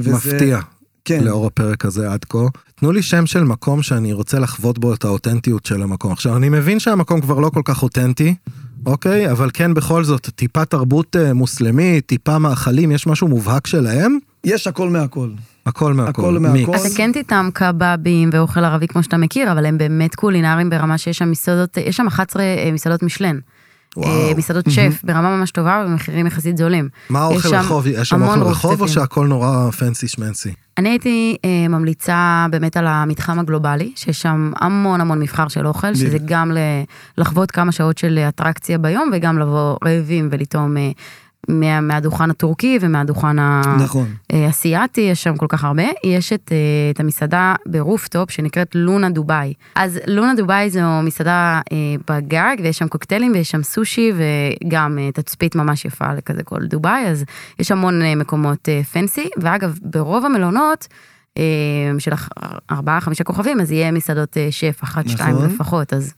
[0.01, 0.59] וזה- מפתיע,
[1.05, 1.25] כן.
[1.25, 2.39] לאור הפרק הזה עד כה.
[2.75, 6.13] תנו לי שם של מקום שאני רוצה לחוות בו את האותנטיות של המקום.
[6.13, 8.35] עכשיו, אני מבין שהמקום כבר לא כל כך אותנטי,
[8.87, 9.31] אוקיי?
[9.31, 14.19] אבל כן, בכל זאת, טיפה תרבות אה, מוסלמית, טיפה מאכלים, יש משהו מובהק שלהם?
[14.45, 15.31] יש הכל מהכל.
[15.67, 16.11] הכל מהכל.
[16.23, 16.75] הכל מהכל.
[16.77, 21.19] אתה כן תטעם קבבים ואוכל ערבי כמו שאתה מכיר, אבל הם באמת קולינריים ברמה שיש
[21.19, 23.39] שם מסעדות, יש שם 11 אה, מסעדות משלן.
[23.97, 24.09] וואו.
[24.29, 26.89] אה, מסעדות שף ברמה ממש טובה ובמחירים יחסית זולים.
[27.11, 27.87] מה האוכל רחוב?
[27.87, 28.89] יש שם אוכל רחוב או.
[28.89, 30.53] שהכל נורא פנסי שמנסי?
[30.79, 35.95] אני הייתי אה, ממליצה באמת על המתחם הגלובלי, שיש שם המון המון מבחר של אוכל,
[35.95, 36.59] שזה גם ל-
[37.19, 40.91] לחוות כמה שעות של אטרקציה ביום, וגם לבוא רעבים ולטעום אה,
[41.49, 43.39] מה, מהדוכן הטורקי ומהדוכן
[43.79, 44.07] נכון.
[44.33, 45.83] אה, אסיאתי, יש שם כל כך הרבה.
[46.05, 46.57] יש את, אה,
[46.95, 49.53] את המסעדה ברופטופ שנקראת לונה דובאי.
[49.75, 51.77] אז לונה דובאי זו מסעדה אה,
[52.11, 57.07] בגג, ויש שם קוקטיילים ויש שם סושי וגם אה, תצפית ממש יפה לכזה כל דובאי,
[57.07, 57.25] אז
[57.59, 59.29] יש המון אה, מקומות אה, פנסי.
[59.37, 60.89] ואגב, ברוב המלונות,
[61.39, 61.43] אה,
[61.99, 62.13] של
[62.71, 65.51] ארבעה, חמישה כוכבים, אז יהיה מסעדות אה, שף, אחת, שתיים נכון.
[65.51, 66.15] לפחות, אז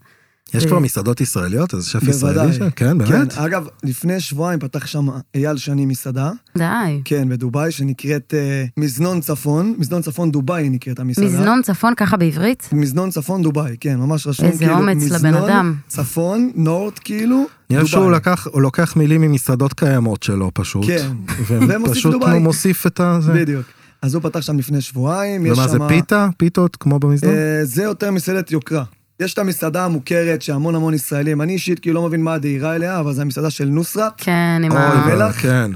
[0.55, 1.75] יש זה- כבר מסעדות ישראליות?
[1.75, 2.03] אז שף.
[2.03, 2.71] ישראלי שם?
[2.71, 3.33] כן, באמת?
[3.33, 6.65] כן, אגב, לפני שבועיים פתח שם אייל שני מסעדה, די.
[7.05, 11.27] כן, בדובאי, שנקראת אה, מזנון צפון, מזנון צפון דובאי נקראת המסעדה.
[11.27, 12.69] מזנון צפון ככה בעברית?
[12.73, 15.75] מזנון צפון דובאי, כן, ממש רשום איזה כאילו, אומץ לבן מזנון אדם.
[15.89, 18.13] צפון, נורט כאילו, נראה שהוא.
[18.13, 20.87] לקח, הוא לוקח מילים ממסעדות קיימות שלו פשוט.
[20.87, 21.09] כן.
[21.49, 22.33] ומוסיף ופשוט דובאי.
[22.33, 23.19] הוא מוסיף את ה...
[23.35, 23.67] בדיוק.
[24.03, 25.89] אז הוא פתח שם לפני שבועיים, יש ומה זה שם...
[25.89, 26.29] פיתה?
[26.37, 27.35] פיתות כמו במזנון?
[27.35, 28.85] אה, זה יותר מסעדת יוקרה.
[29.21, 33.01] יש את המסעדה המוכרת שהמון המון ישראלים, אני אישית כאילו לא מבין מה הדהירה אליה,
[33.01, 34.13] אבל זו המסעדה של נוסרת.
[34.17, 35.07] כן, עם אוי, ה...
[35.07, 35.41] מלח?
[35.41, 35.71] כן.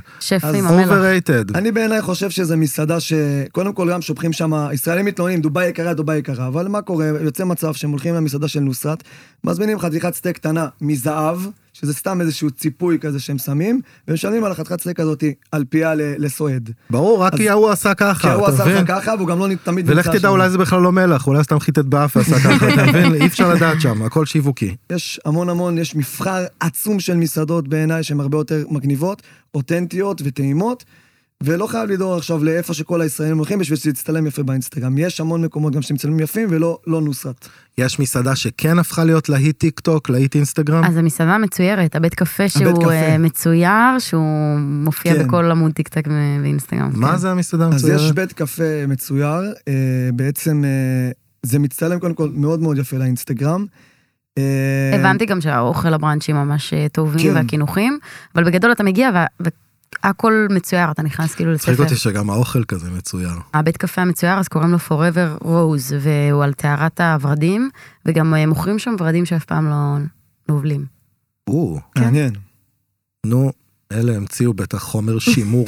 [0.54, 0.90] עם המלח.
[0.90, 1.58] overrated.
[1.58, 6.16] אני בעיניי חושב שזו מסעדה שקודם כל גם שופכים שם, ישראלים מתלוננים, דובאי יקרה, דובאי
[6.16, 7.06] יקרה, אבל מה קורה?
[7.06, 9.02] יוצא מצב שהם הולכים למסעדה של נוסרת,
[9.44, 11.38] מזמינים חתיכת סטייק קטנה מזהב,
[11.84, 16.70] שזה סתם איזשהו ציפוי כזה שהם שמים, ומשלמים על החתיכת סטייק הזאת על פיה לסועד.
[16.90, 18.80] ברור, רק כי ההוא עשה כי ככה, הוא אתה עשה?
[18.82, 21.60] לך ככה, והוא גם לא תמיד ולך תדע, אולי זה בכלל לא מלח, אולי סתם
[21.60, 23.14] חיטט באף ועשה ככה, אתה מבין?
[23.14, 24.76] אי אפשר לדעת שם, הכל שיווקי.
[24.92, 29.22] יש המון המון, יש מבחר עצום של מסעדות בעיניי שהן הרבה יותר מגניבות,
[29.54, 30.84] אותנטיות וטעימות,
[31.44, 34.98] ולא חייב לדאוג עכשיו לאיפה שכל הישראלים הולכים בשביל שתצטלם יפה באינסטגרם.
[34.98, 37.48] יש המון מקומות גם שמצלמים יפים ולא לא נוסרת.
[37.78, 40.84] יש מסעדה שכן הפכה להיות להיט טיק טוק, להיט אינסטגרם.
[40.84, 42.92] אז המסעדה מצוירת, הבית קפה שהוא קפה.
[42.92, 45.26] אה, מצויר, שהוא מופיע כן.
[45.26, 46.04] בכל עמוד טיק טוק
[46.42, 46.90] ואינסטגרם.
[46.94, 47.16] מה כן.
[47.16, 48.00] זה המסעדה אז המצוירת?
[48.00, 49.72] יש בית קפה מצויר, אה,
[50.14, 51.10] בעצם אה,
[51.42, 53.66] זה מצטלם קודם כל מאוד מאוד יפה לאינסטגרם.
[54.94, 57.34] הבנתי גם שהאוכל הבראנצ'ים ממש טובים כן.
[57.36, 57.98] והקינוחים,
[58.34, 59.26] אבל בגדול אתה מגיע וה-
[60.04, 61.84] והכל מצויר, אתה נכנס כאילו מצחיק לספר.
[61.84, 63.32] אותי שגם האוכל כזה מצויר.
[63.54, 67.70] הבית קפה המצויר אז קוראים לו Forever Rose, והוא על טהרת הורדים,
[68.06, 69.96] וגם אה, מוכרים שם ורדים שאף פעם לא
[70.48, 70.84] נובלים.
[71.48, 72.32] או, מעניין.
[73.26, 73.52] נו,
[73.92, 75.66] אלה המציאו בטח חומר שימור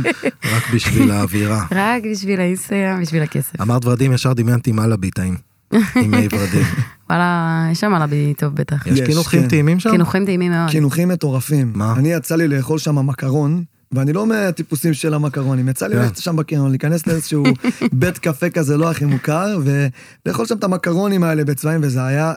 [0.52, 1.66] רק בשביל האווירה.
[1.70, 3.60] רק בשביל האינסטגרם, בשביל הכסף.
[3.60, 5.36] אמרת ורדים, ישר דמיינתי עם אללה ביטאים.
[5.72, 6.64] עם מי ורדים.
[7.12, 8.86] וואלה, יש שם עלבי טוב בטח.
[8.86, 9.48] יש קינוחים כן.
[9.48, 9.90] טעימים שם?
[9.90, 10.70] קינוחים טעימים מאוד.
[10.70, 11.72] קינוחים מטורפים.
[11.74, 11.94] מה?
[11.96, 16.00] אני יצא לי לאכול שם מקרון, ואני לא מהטיפוסים של המקרונים, יצא לי כן.
[16.00, 17.44] ללכת שם בקרון, להיכנס לאיזשהו
[17.92, 22.32] בית קפה כזה לא הכי מוכר, ולאכול שם את המקרונים האלה בצבעים, וזה היה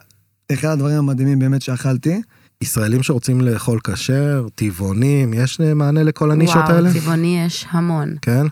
[0.52, 2.22] אחד הדברים המדהימים באמת שאכלתי.
[2.62, 6.90] ישראלים שרוצים לאכול כשר, טבעונים, יש מענה לכל הנישות האלה?
[6.90, 8.16] וואו, צבעוני יש המון.
[8.22, 8.46] כן?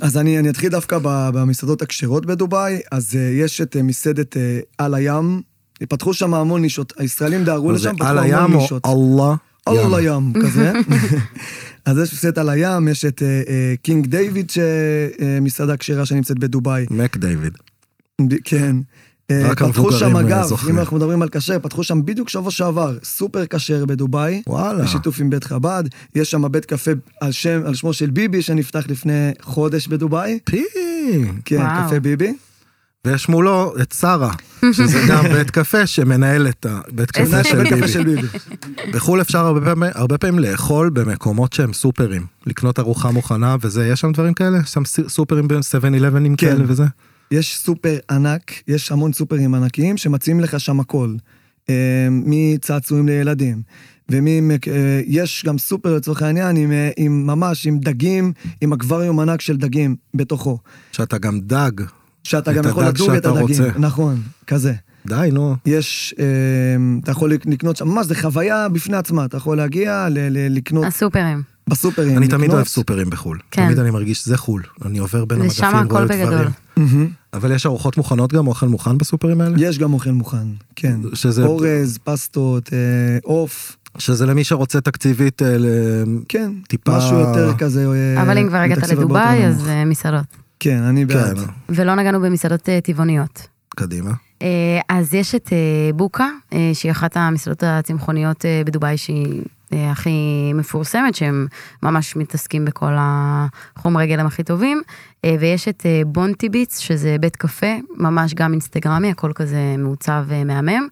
[0.00, 4.38] אז אני, אני אתחיל דווקא במסעדות הכשרות בדובאי, אז uh, יש את uh, מסעדת uh,
[4.78, 5.42] על הים,
[5.88, 8.86] פתחו שם המון נישות, הישראלים דהרו לשם, פתחו על המון הים או נישות.
[8.86, 9.34] אללה?
[9.66, 10.32] על ים?
[10.42, 10.72] כזה.
[11.84, 13.52] אז יש מסעדת על הים, יש את אה, אה,
[13.82, 16.86] קינג דיוויד, שמסעדה כשרה שנמצאת בדובאי.
[16.90, 17.52] מק דיוויד.
[18.44, 18.76] כן.
[19.30, 20.50] אה, פתחו שם, אה, אגב.
[20.70, 24.42] אם אנחנו מדברים על כשר, פתחו שם בדיוק שבוע שעבר, סופר כשר בדובאי.
[24.46, 24.84] וואלה.
[24.84, 25.84] בשיתוף עם בית חב"ד.
[26.14, 30.38] יש שם בית קפה על, שם, על שמו של ביבי, שנפתח לפני חודש בדובאי.
[30.44, 30.64] פי.
[31.44, 31.86] כן, וואו.
[31.86, 32.34] קפה ביבי.
[33.06, 34.32] ויש מולו את שרה,
[34.72, 38.26] שזה גם בית קפה שמנהל את הבית קפה של בית קפה של ביבי.
[38.92, 44.00] בחו"ל אפשר הרבה פעמים, הרבה פעמים לאכול במקומות שהם סופרים, לקנות ארוחה מוכנה וזה, יש
[44.00, 44.58] שם דברים כאלה?
[44.58, 46.36] יש שם סופרים ב-7-11 כן.
[46.36, 46.84] כאלה וזה?
[47.30, 51.14] יש סופר ענק, יש המון סופרים ענקיים שמציעים לך שם הכל.
[51.70, 53.62] אה, מצעצועים לילדים.
[54.08, 59.56] ויש גם סופר לצורך העניין עם, אה, עם ממש, עם דגים, עם אקווריום ענק של
[59.56, 60.58] דגים בתוכו.
[60.92, 61.70] שאתה גם דג.
[62.24, 63.64] שאתה את גם יכול הדג לדוג את שאתה הדגים.
[63.64, 63.78] רוצה.
[63.78, 64.72] נכון, כזה.
[65.06, 65.56] די, נו.
[65.66, 66.24] יש, אה,
[67.02, 70.84] אתה יכול לקנות שם, ממש, זה חוויה בפני עצמה, אתה יכול להגיע, ל- ל- לקנות
[70.84, 71.42] הסופרים.
[71.68, 72.18] בסופרים.
[72.18, 72.54] אני תמיד לקנות.
[72.54, 73.38] אוהב סופרים בחו"ל.
[73.50, 73.64] כן.
[73.66, 74.62] תמיד אני מרגיש שזה חו"ל.
[74.84, 76.44] אני עובר בין המדפים, הכל רואה בגדול.
[76.76, 77.10] דברים.
[77.34, 79.56] אבל יש ארוחות מוכנות גם, אוכל מוכן בסופרים האלה?
[79.58, 80.46] יש גם אוכל מוכן,
[80.76, 81.00] כן.
[81.14, 82.78] שזה- אורז, פסטות, אה,
[83.22, 86.52] עוף, שזה למי שרוצה תקציבית, אה, ל- כן.
[86.68, 87.86] טיפה- משהו יותר כזה.
[88.16, 89.66] אה, אבל אם כבר הגעת לדובאי, אז.
[89.68, 90.41] אה, מסעדות.
[90.62, 91.38] כן, אני בעד.
[91.38, 93.46] כן, ולא נגענו במסעדות אה, טבעוניות.
[93.68, 94.10] קדימה.
[94.42, 96.28] אה, אז יש את אה, בוקה,
[96.72, 99.42] שהיא אחת המסעדות הצמחוניות בדובאי שהיא
[99.72, 100.10] הכי
[100.54, 101.46] מפורסמת, שהם
[101.82, 104.82] ממש מתעסקים בכל החומרי גלם הכי טובים.
[105.40, 110.88] ויש את בונטי ביטס, שזה בית קפה, ממש גם אינסטגרמי, הכל כזה מעוצב ומהמם,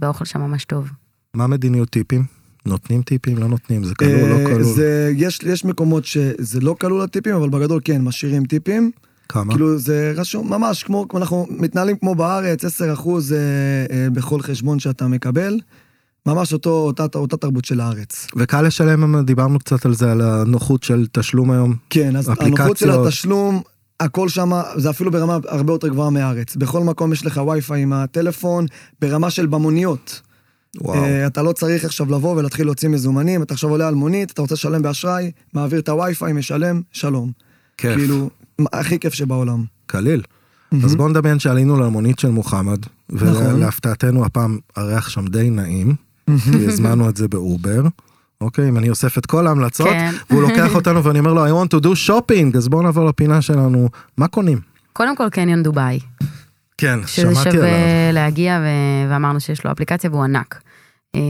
[0.00, 0.90] והאוכל שם ממש טוב.
[1.34, 2.41] מה מדיניות טיפים?
[2.66, 4.62] נותנים טיפים, לא נותנים, זה כלול, לא אה, כלול.
[4.62, 8.90] זה, יש, יש מקומות שזה לא כלול הטיפים, אבל בגדול כן, משאירים טיפים.
[9.28, 9.52] כמה?
[9.52, 13.38] כאילו זה רשום, ממש כמו, כמו אנחנו מתנהלים כמו בארץ, 10 אחוז אה,
[13.90, 15.60] אה, בכל חשבון שאתה מקבל.
[16.26, 18.26] ממש אותו, אותה, אותה תרבות של הארץ.
[18.36, 21.74] וקל לשלם, דיברנו קצת על זה, על הנוחות של תשלום היום.
[21.90, 22.58] כן, אז אפליקציות.
[22.58, 23.62] הנוחות של התשלום,
[24.00, 26.56] הכל שם, זה אפילו ברמה הרבה יותר גבוהה מהארץ.
[26.56, 28.66] בכל מקום יש לך וי-פיי עם הטלפון,
[29.00, 30.20] ברמה של במוניות.
[30.80, 31.04] וואו.
[31.04, 34.42] אה, אתה לא צריך עכשיו לבוא ולהתחיל להוציא מזומנים, אתה עכשיו עולה על מונית, אתה
[34.42, 37.32] רוצה לשלם באשראי, מעביר את הווי-פיי, משלם, שלום.
[37.78, 37.96] כיף.
[37.96, 38.30] כאילו,
[38.72, 39.64] הכי כיף שבעולם.
[39.86, 40.22] קליל.
[40.72, 40.96] אז מהמם.
[40.96, 42.78] בואו נדמיין שעלינו למונית של מוחמד,
[43.10, 43.54] נכון.
[43.54, 45.94] ולהפתעתנו הפעם הריח שם די נעים.
[46.26, 47.82] כי הזמנו את זה באובר.
[48.40, 50.12] אוקיי, אם אני אוסף את כל ההמלצות, כן.
[50.30, 53.42] והוא לוקח אותנו ואני אומר לו, I want to do shopping, אז בואו נעבור לפינה
[53.42, 54.58] שלנו, מה קונים?
[54.92, 55.98] קודם כל קניון דובאי,
[56.82, 58.12] כן, שזה שמעתי שווה עליו.
[58.12, 60.60] להגיע ו- ואמרנו שיש לו אפליקציה והוא ענק.
[61.14, 61.20] אה,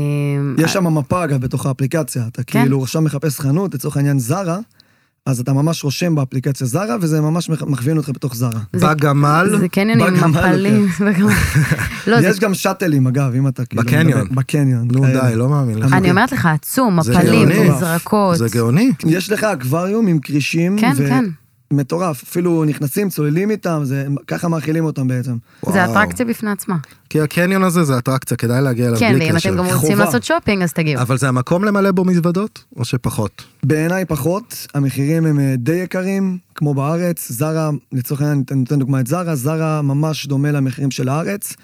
[0.58, 2.60] יש שם מפה אגב בתוך האפליקציה, אתה כן.
[2.62, 4.58] כאילו עכשיו מחפש חנות, לצורך העניין זרה,
[5.26, 8.60] אז אתה ממש רושם באפליקציה זרה, וזה ממש מכווין אותך בתוך זרה.
[8.72, 10.86] זה- בגמל, זה קניונים מפלים.
[11.06, 11.32] בגמל.
[12.06, 13.82] לא, יש גם שאטלים אגב, אם אתה כאילו...
[13.82, 14.28] בקניון.
[14.34, 14.88] בקניון.
[14.92, 15.28] נו כאלה.
[15.30, 15.92] די, לא מאמין לך.
[15.92, 17.48] אני אומרת לך, עצום, מפלים.
[17.70, 18.36] מזרקות.
[18.36, 18.90] זה גאוני.
[19.06, 21.24] יש לך אקווריום עם כרישים, כן, כן.
[21.72, 25.36] מטורף, אפילו נכנסים, צוללים איתם, זה, ככה מאכילים אותם בעצם.
[25.66, 25.90] זה וואו.
[25.90, 26.76] אטרקציה בפני עצמה.
[27.10, 29.48] כי הקניון הזה זה אטרקציה, כדאי להגיע אליו כן, בלי ואם קשר.
[29.48, 30.04] אתם גם רוצים חובה.
[30.04, 31.02] לעשות שופינג, אז תגיעו.
[31.02, 33.44] אבל זה המקום למלא בו מזוודות, או שפחות?
[33.62, 39.00] בעיניי פחות, המחירים הם אה, די יקרים, כמו בארץ, זרה, לצורך העניין, אני נותן דוגמא
[39.00, 41.54] את זרה, זרה ממש דומה למחירים של הארץ.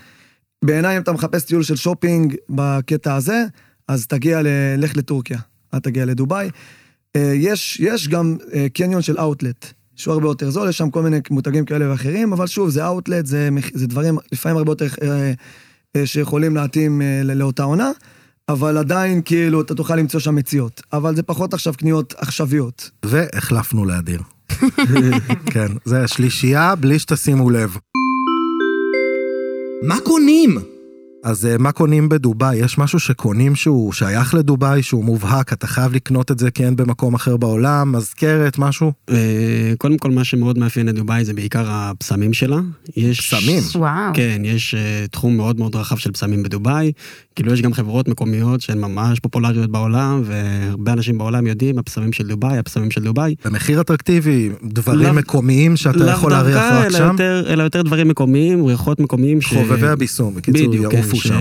[0.64, 3.44] בעיניי, אם אתה מחפש טיול של שופינג בקטע הזה,
[3.88, 4.46] אז תגיע, ל...
[4.78, 5.38] לך לטורקיה,
[5.74, 6.50] אל תגיע לדובאי.
[7.16, 11.02] אה, יש, יש גם אה, קניון של אאוטלט, שהוא הרבה יותר זול, יש שם כל
[11.02, 15.32] מיני מותגים כאלה ואחרים, אבל שוב, זה אאוטלט, זה, זה דברים לפעמים הרבה יותר אה,
[15.96, 17.90] אה, שיכולים להתאים אה, ל- לאותה עונה.
[18.48, 20.82] אבל עדיין, כאילו, אתה תוכל למצוא שם מציאות.
[20.92, 22.90] אבל זה פחות עכשיו קניות עכשוויות.
[23.04, 24.20] והחלפנו לאדיר.
[25.52, 27.76] כן, זה השלישייה בלי שתשימו לב.
[29.82, 30.58] מה קונים?
[31.24, 32.56] אז אה, מה קונים בדובאי?
[32.56, 36.76] יש משהו שקונים שהוא שייך לדובאי, שהוא מובהק, אתה חייב לקנות את זה כי אין
[36.76, 38.92] במקום אחר בעולם, מזכרת, משהו?
[39.10, 39.16] אה,
[39.78, 42.58] קודם כל, מה שמאוד מאפיין את דובאי זה בעיקר הפסמים שלה.
[42.96, 43.20] יש...
[43.34, 43.62] פסמים?
[43.74, 44.10] וואו.
[44.14, 46.92] כן, יש אה, תחום מאוד מאוד רחב של פסמים בדובאי.
[47.36, 52.26] כאילו, יש גם חברות מקומיות שהן ממש פופולריות בעולם, והרבה אנשים בעולם יודעים, הפסמים של
[52.26, 53.34] דובאי, הפסמים של דובאי.
[53.44, 57.08] במחיר אטרקטיבי, דברים לאו- מקומיים שאתה לאו יכול להריח דווקא, רק אלא שם?
[57.12, 59.40] יותר- אלא יותר דברים מקומיים, ריחות מקומיים.
[59.40, 61.38] ש- חובבי הביסום, בקיצור, בדיוק, כן, יעופו ש- שם.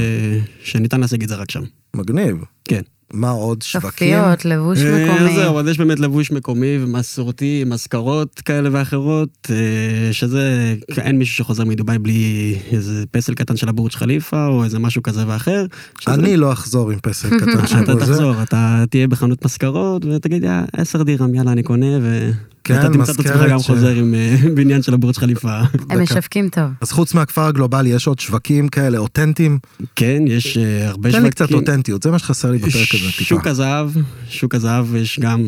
[0.64, 1.62] שניתן להשיג את זה רק שם.
[1.96, 2.38] מגניב.
[2.66, 2.82] כן.
[3.14, 3.62] מה עוד?
[3.62, 3.90] שווקים?
[4.20, 5.36] צפיות, לבוש אה, מקומי.
[5.36, 11.36] זהו, אז יש באמת לבוש מקומי ומסורתי, עם אזכרות כאלה ואחרות, אה, שזה, אין מישהו
[11.36, 15.66] שחוזר מדובאי בלי איזה פסל קטן של הבורג' חליפה, או איזה משהו כזה ואחר.
[16.00, 17.96] שזה- אני לא אחזור עם פסל קטן אתה של זה.
[18.00, 22.32] תחזור, אתה תהיה בחנות מזכרות, ותגיד, "יא, עשר דירם, יאללה, אני קונה, ו...
[22.68, 25.60] כן, ואתה תמצא את עצמך גם ש- חוזר עם אה, בניין של הבורג' חליפה.
[25.90, 26.02] הם.
[26.02, 26.64] משווקים טוב.
[26.82, 29.60] אז חוץ מהכפר הגלובלי, יש עוד שווקים כאלה אותנטיים?
[29.96, 31.24] כן, יש אה, הרבה תן שווקים.
[31.24, 33.24] לי קצת אותנטיות, זה מה שחסר לי בפרק הזה טיפה.
[33.24, 33.90] שוק הזהב,
[34.30, 35.46] שוק הזהב יש גם,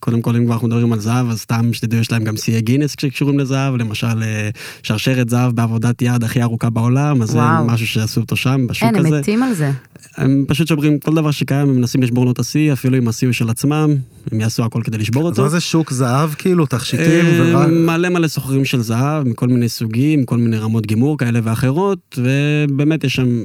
[0.00, 2.60] קודם כל אם כבר אנחנו מדברים על זהב, אז סתם שתדעו, יש להם גם שיאי
[2.60, 4.50] גינס שקשורים לזהב, למשל אה,
[4.82, 7.38] שרשרת זהב בעבודת יד הכי ארוכה בעולם, אז זה.
[7.66, 9.20] משהו שעשו אותו שם, בשוק אין, הם הזה.
[9.20, 9.70] מתים על זה.
[10.16, 13.28] הם פשוט שוברים כל דבר שקיים, הם מנסים לשבור לו את השיא, אפילו אם השיא
[13.28, 13.90] הוא של עצמם,
[14.32, 15.42] הם יעשו הכל כדי לשבור אז אותו.
[15.42, 17.68] מה זה שוק זהב כאילו, תכשיטים אה, ורק...
[17.68, 23.04] מלא מלא סוחרים של זהב, מכל מיני סוגים, כל מיני רמות גימור כאלה ואחרות, ובאמת
[23.04, 23.44] יש שם,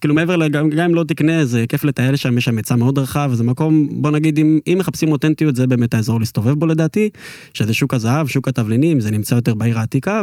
[0.00, 2.98] כאילו מעבר לגם, גם אם לא תקנה, זה כיף לטייל שם, יש שם היצע מאוד
[2.98, 7.08] רחב, זה מקום, בוא נגיד, אם, אם מחפשים אותנטיות, זה באמת האזור להסתובב בו לדעתי,
[7.54, 10.22] שזה שוק הזהב, שוק התבלינים, זה נמצא יותר בעיר העתיקה,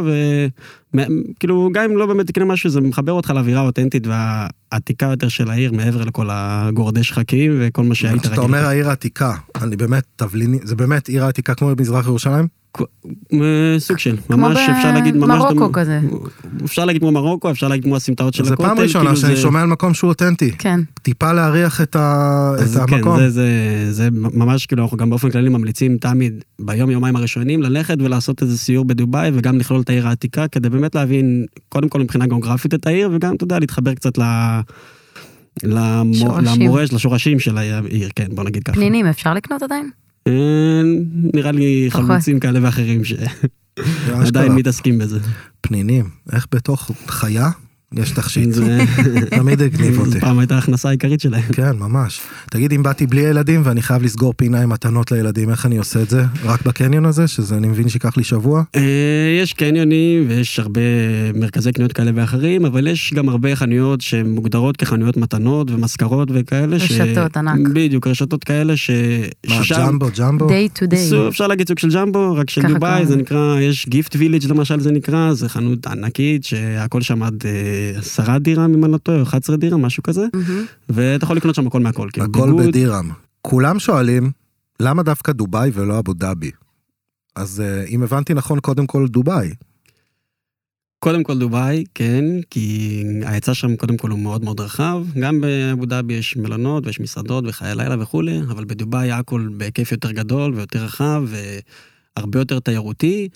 [0.94, 5.50] וכאילו, גם אם לא באמת תקנה משהו, זה מחבר אותך לאווירה האותנטית והעתיקה יותר של
[5.50, 10.58] העיר, מעבר לכל הגורדי שחקים וכל מה שהיית כשאתה אומר העיר העתיקה, אני באמת תבליני,
[10.62, 12.59] זה באמת עיר העתיקה כמו במזרח ירושלים?
[13.32, 13.38] אה,
[13.78, 15.28] סוג של, כמו ממש אפשר להגיד ממש...
[15.30, 15.72] במרוקו דומה.
[15.72, 16.00] כזה.
[16.64, 18.68] אפשר להגיד כמו מרוקו, אפשר להגיד כמו הסמטאות של זה הכותל.
[18.68, 20.50] פעם ראשונה כאילו שאני זה- שומע על מקום שהוא אותנטי.
[20.58, 20.80] כן.
[21.02, 23.18] טיפה להריח את כן, המקום.
[23.18, 23.48] זה, זה,
[23.92, 28.58] זה ממש כאילו, אנחנו גם באופן כללי ממליצים תמיד ביום יומיים הראשונים ללכת ולעשות איזה
[28.58, 32.86] סיור בדובאי וגם לכלול את העיר העתיקה כדי באמת להבין קודם כל מבחינה גיאוגרפית את
[32.86, 34.22] העיר וגם, אתה יודע, להתחבר קצת ל...
[35.62, 38.76] למורש, לשורשים של העיר, כן, בוא נגיד ככה.
[38.76, 39.90] פנינים אפשר לקנות עדיין?
[40.30, 40.82] אה,
[41.34, 41.86] נראה לי.
[41.90, 44.52] חלוצים כאלה ואחרים שעדיין.
[44.52, 45.18] מתעסקים בזה.
[45.60, 47.50] פנינים, איך בתוך חיה
[47.94, 48.52] יש תכשיט.
[48.52, 48.78] זה
[49.30, 50.20] תמיד הגניב אותי.
[50.20, 51.42] פעם הייתה ההכנסה העיקרית שלהם.
[51.52, 52.20] כן, ממש.
[52.50, 56.02] תגיד, אם באתי בלי ילדים ואני חייב לסגור פינה עם מתנות לילדים, איך אני עושה
[56.02, 56.22] את זה?
[56.44, 58.62] רק בקניון הזה, שזה אני מבין שייקח לי שבוע?
[58.76, 58.82] אה,
[59.42, 60.80] יש קניונים ויש הרבה
[61.34, 66.76] מרכזי קניות כאלה ואחרים, אבל יש גם הרבה חנויות שהן מוגדרות כחנויות מתנות ומזכרות וכאלה.
[66.76, 67.68] רשתות ענק.
[67.74, 68.90] בדיוק, רשתות כאלה ש...
[69.48, 70.48] מה, ג'מבו, ג'מבו?
[70.48, 71.28] day to day.
[71.28, 73.16] אפשר להגיד סוג של ג'מבו, רק של דובאי, זה.
[73.16, 78.38] נקרא, יש גיפט וילג' למשל זה נקרא, זה חנות ענקית שהכל שם עד אה, עשרה
[78.38, 80.26] דירם אם אני לא טועה, או 11 דירם, משהו כזה.
[80.88, 83.10] ואתה יכול לקנות שם הכל מהכל, כאילו הכל ביגוד, בדירם.
[83.42, 84.30] כולם שואלים,
[84.80, 86.50] למה דווקא דובאי ולא אבו דאבי?
[87.36, 89.50] אז אה, אם הבנתי נכון, קודם כל דובאי.
[90.98, 95.04] קודם כל דובאי, כן, כי ההיצע שם קודם כל הוא מאוד מאוד רחב.
[95.20, 100.10] גם באבו דאבי יש מלונות ויש מסעדות וחיי לילה וכולי, אבל בדובאי הכל בהיקף יותר
[100.10, 101.22] גדול ויותר רחב
[102.16, 103.28] והרבה יותר תיירותי.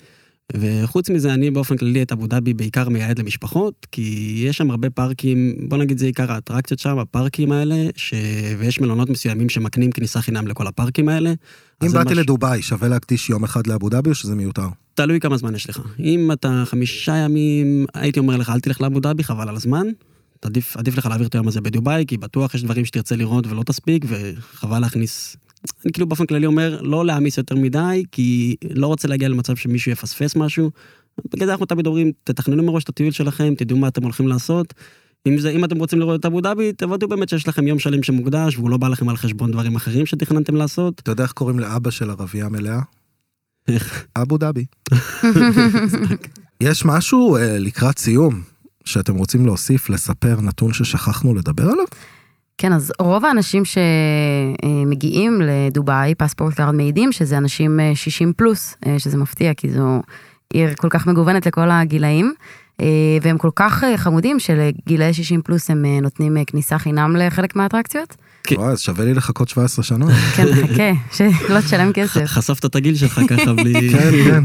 [0.53, 4.89] וחוץ מזה, אני באופן כללי את אבו דאבי בעיקר מייעד למשפחות, כי יש שם הרבה
[4.89, 8.13] פארקים, בוא נגיד זה עיקר האטרקציות שם, הפארקים האלה, ש...
[8.57, 11.29] ויש מלונות מסוימים שמקנים כניסה חינם לכל הפארקים האלה.
[11.83, 14.67] אם באתי משהו- לדובאי, שווה להקדיש יום אחד לאבו דאבי או שזה מיותר?
[14.93, 15.81] תלוי כמה זמן יש לך.
[15.99, 19.87] אם אתה חמישה ימים, הייתי אומר לך, אל תלך לאבו דאבי, חבל על הזמן.
[20.41, 23.63] עדיף, עדיף לך להעביר את היום הזה בדובאי, כי בטוח יש דברים שתרצה לראות ולא
[23.63, 25.37] תספיק, וחבל להכניס...
[25.85, 29.91] אני כאילו באופן כללי אומר, לא להעמיס יותר מדי, כי לא רוצה להגיע למצב שמישהו
[29.91, 30.71] יפספס משהו.
[31.33, 34.73] בגלל זה אנחנו תמיד אומרים, תתכננו מראש את הטיול שלכם, תדעו מה אתם הולכים לעשות.
[35.27, 38.03] אם, זה, אם אתם רוצים לראות את אבו דאבי, תוודאו באמת שיש לכם יום שלם
[38.03, 40.99] שמוקדש, והוא לא בא לכם על חשבון דברים אחרים שתכננתם לעשות.
[40.99, 42.79] אתה יודע איך קוראים לאבא של ערבייה מלאה?
[43.67, 44.05] איך?
[44.15, 44.65] אבו דאבי.
[46.61, 48.41] יש משהו אה, לקראת סיום
[48.85, 51.85] שאתם רוצים להוסיף, לספר, נתון ששכחנו לדבר עליו?
[52.57, 59.17] כן, אז רוב האנשים שמגיעים לדובאי, PassportCard מעידים שזה אנשים אה, 60 פלוס, אה, שזה
[59.17, 60.01] מפתיע, כי זו
[60.53, 62.33] עיר כל כך מגוונת לכל הגילאים,
[62.81, 62.87] אה,
[63.21, 67.55] והם כל כך אה, חמודים שלגילאי 60 פלוס הם אה, נותנים אה, כניסה חינם לחלק
[67.55, 68.15] מהאטרקציות.
[68.45, 68.55] כן.
[68.55, 70.05] וואי, אז שווה לי לחכות 17 שנה.
[70.35, 72.25] כן, חכה, שלא תשלם כסף.
[72.25, 73.89] חשפת את הגיל שלך ככה בלי...
[73.91, 74.43] כן, כן.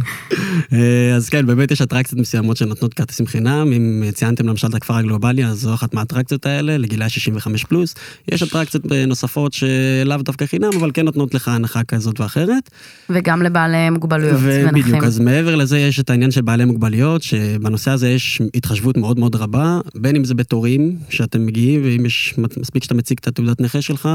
[0.72, 3.72] אה, אז כן, באמת יש אטרקציות מסוימות שנותנות כרטיסים חינם.
[3.72, 7.94] אם ציינתם למשל את הכפר הגלובלי, אז זו אחת מהאטרקציות האלה, לגילאי 65 פלוס.
[8.28, 12.70] יש אטרקציות נוספות שלאו דווקא חינם, אבל כן נותנות לך הנחה כזאת ואחרת.
[13.11, 15.05] וגם לבעלי מוגבלויות ובדיוק, ונכים.
[15.05, 19.36] אז מעבר לזה יש את העניין של בעלי מוגבלויות, שבנושא הזה יש התחשבות מאוד מאוד
[19.36, 23.82] רבה, בין אם זה בתורים, שאתם מגיעים, ואם יש מספיק שאתה מציג את התעודת נכה
[23.91, 24.09] שלך,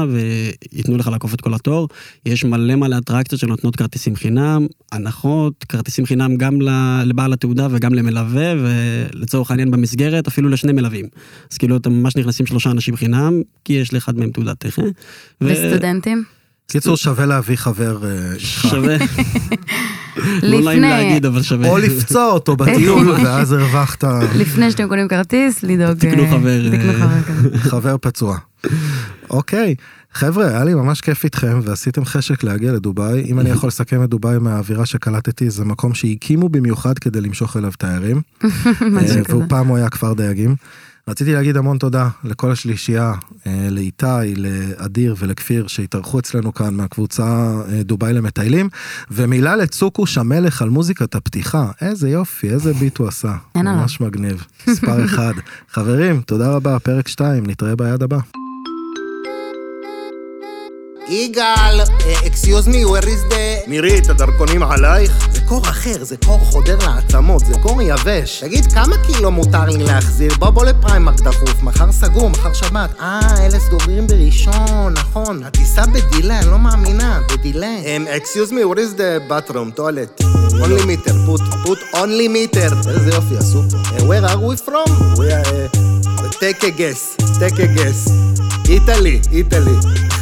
[0.72, 1.88] וייתנו לך לעקוף את כל התור.
[2.26, 6.60] יש מלא מלא אטרקציות שנותנות כרטיסים חינם, הנחות, כרטיסים חינם גם
[7.04, 11.06] לבעל התעודה וגם למלווה, ולצורך העניין במסגרת, אפילו לשני מלווים.
[11.52, 14.82] אז כאילו אתם ממש נכנסים שלושה אנשים חינם, כי יש לאחד מהם תעודת נכה.
[14.82, 14.90] ו-
[15.40, 16.24] וסטודנטים?
[16.68, 18.42] קיצור, שווה להביא חבר אה, איתך.
[18.70, 18.96] שווה.
[20.16, 21.68] לא נעים לפני, להגיד, אבל שווה.
[21.68, 24.04] או לפצוע אותו בטיול, ואז הרווחת
[24.34, 25.98] לפני שאתם קונים כרטיס, לדאוג...
[25.98, 28.38] תקנו אה, חבר, תקנו אה, חבר פצוע.
[29.30, 29.74] אוקיי,
[30.12, 33.24] חבר'ה, היה לי ממש כיף איתכם, ועשיתם חשק להגיע לדובאי.
[33.28, 37.72] אם אני יכול לסכם את דובאי מהאווירה שקלטתי, זה מקום שהקימו במיוחד כדי למשוך אליו
[37.78, 38.20] תיירים.
[38.44, 38.48] אה,
[39.28, 39.44] והוא.
[39.48, 40.56] פעם הוא היה כפר דייגים.
[41.10, 43.12] רציתי להגיד המון תודה לכל השלישייה,
[43.46, 47.24] אה, לאיתי, לאדיר ולכפיר שהתארחו אצלנו כאן מהקבוצה
[47.68, 48.68] אה, דובאי למטיילים,
[49.10, 53.68] ומילה לצוקוש המלך על מוזיקת הפתיחה, איזה יופי, איזה ביט הוא עשה, אין.
[53.68, 55.32] ממש מגניב, מספר אחד.
[55.74, 58.18] חברים, תודה רבה, פרק 2, נתראה ביד הבא.
[61.08, 61.80] יגאל,
[62.26, 63.34] excuse me, where is the...
[63.66, 65.28] מירי, את הדרכונים עלייך?
[65.32, 68.40] זה קור אחר, זה קור חודר לעצמות, זה קור יבש.
[68.40, 70.32] תגיד, כמה קילו מותר לי להחזיר?
[70.38, 72.90] בוא בוא ל Primark דחוף, מחר סגור, מחר שבת.
[73.00, 75.42] אה, אלה סגורים בראשון, נכון.
[75.44, 77.76] הטיסה ב delay, אני לא מאמינה, ב delay.
[78.16, 80.22] excuse me, where is the bathroom, toilet?
[80.62, 82.88] only meter, put, put only meter.
[82.88, 83.76] איזה יופי עשו פה.
[83.76, 84.90] Uh, where are we from?
[85.18, 85.68] We are...
[85.76, 88.10] Uh, take a guess, take a guess.
[88.68, 89.76] Italy, Italy.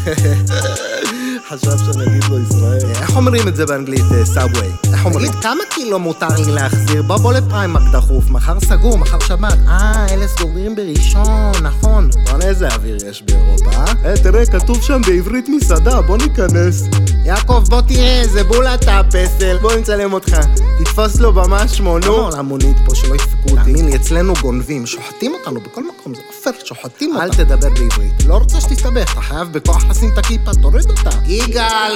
[0.04, 1.13] 嘿嘿。
[1.56, 2.90] חשב שנגיד לו ישראל.
[2.90, 4.68] איך אומרים את זה באנגלית, subway?
[4.92, 5.28] איך אומרים?
[5.28, 7.02] תגיד, כמה קילו מותר לי להחזיר?
[7.02, 9.58] בוא בוא ל Primark דחוף, מחר סגור, מחר שבת.
[9.68, 12.10] אה, אלה סגורים בראשון, נכון.
[12.24, 13.84] בוא'נה, איזה אוויר יש באירופה, אה?
[14.04, 16.82] אה, תראה, כתוב שם בעברית מסעדה, בוא ניכנס.
[17.24, 19.58] יעקב, בוא תראה, זה בול אתה הפסל.
[19.62, 20.36] בוא נצלם אותך.
[20.78, 22.16] תתפוס לו במה שמו, נו.
[22.16, 23.54] למה המונית פה שלא ידפקו אותי?
[23.54, 27.22] תאמין לי, אצלנו גונבים, שוחטים אותנו בכל מקום, זה פייר, שוחטים אותנו.
[27.22, 28.24] אל תדבר בעברית.
[28.26, 31.10] לא רוצה שתסתבך, אתה חייב בכוח לשים את הכיפה, תוריד אותה.
[31.48, 31.92] יגאל!